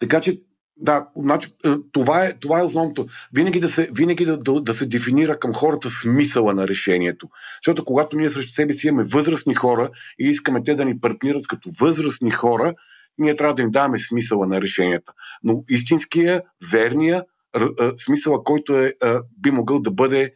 Така 0.00 0.20
че 0.20 0.40
да, 0.76 1.06
значи, 1.16 1.48
е, 1.64 1.68
това, 1.92 2.24
е, 2.24 2.32
това 2.32 2.60
е 2.60 2.64
основното. 2.64 3.06
Винаги, 3.32 3.60
да 3.60 3.68
се, 3.68 3.88
винаги 3.92 4.24
да, 4.24 4.38
да, 4.38 4.60
да 4.60 4.74
се 4.74 4.86
дефинира 4.86 5.38
към 5.38 5.54
хората 5.54 5.90
смисъла 5.90 6.54
на 6.54 6.68
решението. 6.68 7.28
Защото 7.62 7.84
когато 7.84 8.16
ние 8.16 8.30
срещу 8.30 8.52
себе 8.52 8.72
си 8.72 8.86
имаме 8.86 9.04
възрастни 9.04 9.54
хора 9.54 9.90
и 10.18 10.28
искаме 10.28 10.62
те 10.62 10.74
да 10.74 10.84
ни 10.84 11.00
партнират 11.00 11.46
като 11.46 11.70
възрастни 11.80 12.30
хора, 12.30 12.74
ние 13.18 13.36
трябва 13.36 13.54
да 13.54 13.62
им 13.62 13.70
даваме 13.70 13.98
смисъла 13.98 14.46
на 14.46 14.60
решенията. 14.60 15.12
Но 15.42 15.64
истинския, 15.68 16.42
верния 16.72 17.24
е, 17.56 17.60
смисъла, 17.96 18.44
който 18.44 18.78
е, 18.78 18.86
е, 18.86 19.14
би 19.38 19.50
могъл 19.50 19.80
да 19.80 19.90
бъде 19.90 20.32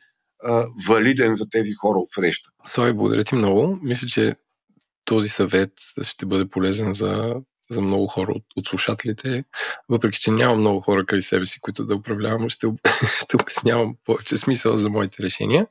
валиден 0.89 1.35
за 1.35 1.49
тези 1.51 1.73
хора 1.73 1.99
от 1.99 2.11
среща. 2.11 2.51
Слави, 2.65 2.93
благодаря 2.93 3.25
ти 3.25 3.35
много. 3.35 3.79
Мисля, 3.83 4.09
че 4.09 4.37
този 5.05 5.29
съвет 5.29 5.73
ще 6.03 6.27
бъде 6.27 6.49
полезен 6.49 6.93
за, 6.93 7.35
за 7.71 7.81
много 7.81 8.07
хора 8.07 8.33
от, 8.33 8.45
от 8.57 8.67
слушателите. 8.67 9.45
Въпреки, 9.89 10.21
че 10.21 10.31
няма 10.31 10.57
много 10.57 10.81
хора 10.81 11.07
край 11.07 11.23
себе 11.23 11.47
си, 11.47 11.61
които 11.61 11.87
да 11.87 11.95
управлявам, 11.95 12.49
ще, 12.49 12.67
ще 13.23 13.37
обяснявам 13.37 13.97
повече 14.05 14.37
смисъл 14.37 14.77
за 14.77 14.91
моите 14.91 15.23
решения. 15.23 15.67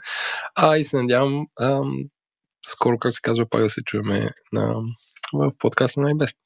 А 0.55 0.77
и 0.77 0.83
се 0.83 0.97
надявам 0.97 1.47
ам, 1.61 2.03
скоро, 2.65 2.99
как 2.99 3.13
се 3.13 3.21
казва, 3.21 3.49
пак 3.49 3.61
да 3.61 3.69
се 3.69 3.83
чуеме 3.83 4.29
на, 4.53 4.75
в 5.33 5.51
подкаста 5.59 6.01
на 6.01 6.09
iBest. 6.09 6.37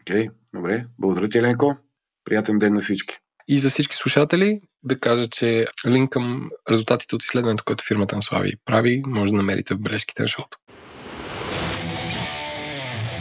Окей, 0.00 0.26
okay, 0.26 0.30
добре. 0.54 0.86
Благодаря 0.98 1.28
ти, 1.28 1.38
Еленко. 1.38 1.76
Приятен 2.24 2.58
ден 2.58 2.74
на 2.74 2.80
всички! 2.80 3.23
И 3.48 3.58
за 3.58 3.70
всички 3.70 3.96
слушатели 3.96 4.60
да 4.82 5.00
кажа, 5.00 5.28
че 5.28 5.66
линк 5.86 6.10
към 6.10 6.50
резултатите 6.70 7.14
от 7.14 7.22
изследването, 7.22 7.64
което 7.66 7.84
фирмата 7.84 8.16
на 8.16 8.22
Слави 8.22 8.52
прави, 8.64 9.02
може 9.06 9.32
да 9.32 9.36
намерите 9.36 9.74
в 9.74 9.78
бележките 9.78 10.22
на 10.22 10.28
шоуто. 10.28 10.58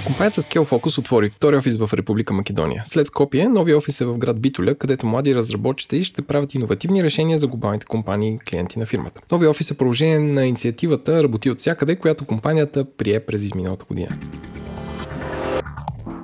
Компанията 0.05 0.41
Scale 0.41 0.69
Focus 0.69 0.97
отвори 0.97 1.29
втори 1.29 1.55
офис 1.55 1.77
в 1.77 1.89
Република 1.93 2.33
Македония. 2.33 2.81
След 2.85 3.07
Скопие, 3.07 3.47
нови 3.47 3.73
офис 3.75 4.01
е 4.01 4.05
в 4.05 4.17
град 4.17 4.41
Битоля, 4.41 4.75
където 4.75 5.05
млади 5.05 5.35
разработчици 5.35 6.03
ще 6.03 6.21
правят 6.21 6.53
иновативни 6.53 7.03
решения 7.03 7.37
за 7.37 7.47
глобалните 7.47 7.85
компании 7.85 8.33
и 8.33 8.39
клиенти 8.39 8.79
на 8.79 8.85
фирмата. 8.85 9.21
Нови 9.31 9.47
офис 9.47 9.71
е 9.71 9.77
продължение 9.77 10.19
на 10.19 10.45
инициативата 10.45 11.23
Работи 11.23 11.49
от 11.49 11.59
всякъде, 11.59 11.95
която 11.95 12.25
компанията 12.25 12.85
прие 12.97 13.19
през 13.19 13.41
изминалата 13.41 13.85
година. 13.85 14.17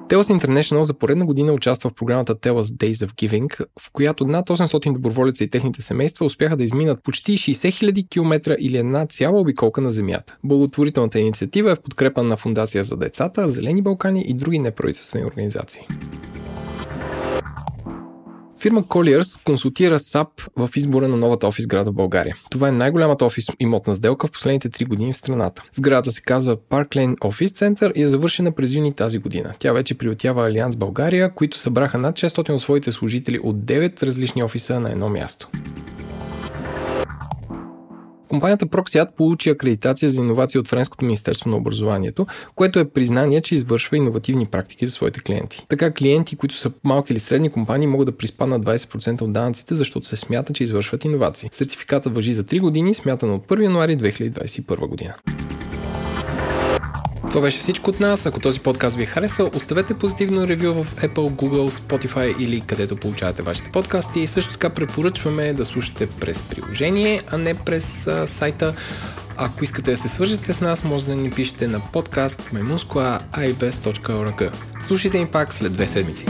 TELUS 0.10 0.40
International 0.40 0.82
за 0.82 0.94
поредна 0.94 1.26
година 1.26 1.54
участва 1.54 1.90
в 1.90 1.94
програмата 1.94 2.36
TELUS 2.36 2.62
Days 2.62 2.94
of 2.94 3.14
Giving, 3.14 3.66
в 3.80 3.92
която 3.94 4.26
над 4.26 4.50
800 4.50 4.94
доброволеца 4.94 5.44
и 5.44 5.50
техните 5.50 5.82
семейства 5.82 6.26
успяха 6.26 6.58
да 6.58 6.64
изминат 6.64 7.04
почти 7.04 7.38
60 7.38 7.92
000 7.94 8.10
км 8.10 8.56
или 8.60 8.78
една 8.78 9.06
цяла 9.06 9.40
обиколка 9.40 9.82
на 9.82 9.92
Земята. 9.92 10.38
Благотворителната 10.44 11.20
инициатива 11.20 11.72
е 11.72 11.76
в 11.76 11.82
подкрепа 11.82 12.24
на 12.24 12.38
Фундация 12.38 12.84
за 12.84 12.98
децата, 12.98 13.50
Зелени 13.50 13.82
Балкани 13.82 14.26
и 14.28 14.34
други 14.34 14.60
неправителствени 14.60 15.26
организации. 15.26 15.88
Фирма 18.62 18.84
Colliers 18.84 19.44
консултира 19.46 20.00
САП 20.00 20.28
в 20.56 20.70
избора 20.76 21.08
на 21.08 21.18
новата 21.18 21.48
офис 21.48 21.68
града 21.68 21.92
в 21.92 21.94
България. 21.94 22.36
Това 22.50 22.68
е 22.68 22.72
най-голямата 22.72 23.26
офис 23.26 23.48
имотна 23.60 23.96
сделка 23.96 24.28
в 24.28 24.32
последните 24.32 24.70
3 24.70 24.88
години 24.88 25.14
в 25.14 25.18
страната. 25.18 25.64
Сградата 25.74 26.12
се 26.12 26.22
казва 26.22 26.58
Park 26.58 26.88
Lane 26.88 27.16
Office 27.18 27.46
Center 27.46 27.94
и 27.94 28.02
е 28.02 28.08
завършена 28.08 28.52
през 28.52 28.74
юни 28.74 28.94
тази 28.94 29.18
година. 29.18 29.54
Тя 29.60 29.74
вече 29.74 29.98
приотява 29.98 30.48
Алианс 30.48 30.76
България, 30.76 31.34
които 31.34 31.58
събраха 31.58 31.98
над 31.98 32.16
600 32.16 32.50
от 32.50 32.62
своите 32.62 32.92
служители 32.92 33.40
от 33.44 33.56
9 33.56 34.04
различни 34.04 34.44
офиса 34.44 34.80
на 34.80 34.92
едно 34.92 35.10
място. 35.10 35.50
Компанията 38.30 38.66
Proxiat 38.66 39.16
получи 39.16 39.50
акредитация 39.50 40.10
за 40.10 40.22
иновации 40.22 40.60
от 40.60 40.68
Френското 40.68 41.06
министерство 41.06 41.50
на 41.50 41.58
образованието, 41.58 42.28
което 42.56 42.80
е 42.80 42.90
признание, 42.90 43.42
че 43.42 43.56
извършва 43.56 43.98
иновативни 43.98 44.46
практики 44.46 44.88
за 44.88 44.92
своите 44.92 45.20
клиенти. 45.20 45.66
Така 45.70 45.94
клиенти, 45.94 46.36
които 46.36 46.56
са 46.56 46.72
малки 46.84 47.14
или 47.14 47.20
средни 47.20 47.50
компании, 47.50 47.88
могат 47.88 48.06
да 48.06 48.18
приспаднат 48.18 48.62
20% 48.62 49.22
от 49.22 49.34
данъците, 49.34 49.76
защото 49.76 50.08
се 50.08 50.16
смята, 50.16 50.54
че 50.54 50.64
извършват 50.64 51.06
иновации. 51.06 51.50
Сертификатът 51.52 52.16
въжи 52.16 52.34
за 52.34 52.44
3 52.44 52.60
години, 52.60 52.94
смятано 52.94 53.36
от 53.36 53.48
1 53.48 53.64
януари 53.64 53.98
2021 53.98 54.88
година. 54.88 55.14
Това 57.30 57.42
беше 57.42 57.60
всичко 57.60 57.90
от 57.90 58.00
нас. 58.00 58.26
Ако 58.26 58.40
този 58.40 58.60
подкаст 58.60 58.96
ви 58.96 59.04
е 59.04 59.06
харесал, 59.06 59.52
оставете 59.56 59.94
позитивно 59.94 60.48
ревю 60.48 60.84
в 60.84 60.96
Apple, 60.96 61.32
Google, 61.32 61.70
Spotify 61.70 62.38
или 62.38 62.62
където 62.62 62.96
получавате 62.96 63.42
вашите 63.42 63.72
подкасти. 63.72 64.20
И 64.20 64.28
също 64.28 64.52
така 64.52 64.70
препоръчваме 64.70 65.54
да 65.54 65.66
слушате 65.66 66.08
през 66.08 66.42
приложение, 66.42 67.22
а 67.32 67.38
не 67.38 67.54
през 67.54 68.08
а, 68.08 68.28
сайта. 68.28 68.74
Ако 69.38 69.64
искате 69.64 69.92
да 69.92 69.98
се 69.98 70.10
свържете 70.10 70.54
с 70.54 70.62
нас, 70.62 70.84
може 70.84 71.06
да 71.06 71.16
ни 71.16 71.32
пишете 71.32 71.68
на 71.68 71.80
подкаст 71.94 72.42
maimunskoa.ibes.org. 72.54 74.52
Слушайте 74.82 75.20
ни 75.20 75.26
пак 75.26 75.54
след 75.54 75.74
две 75.74 75.88
седмици. 75.88 76.26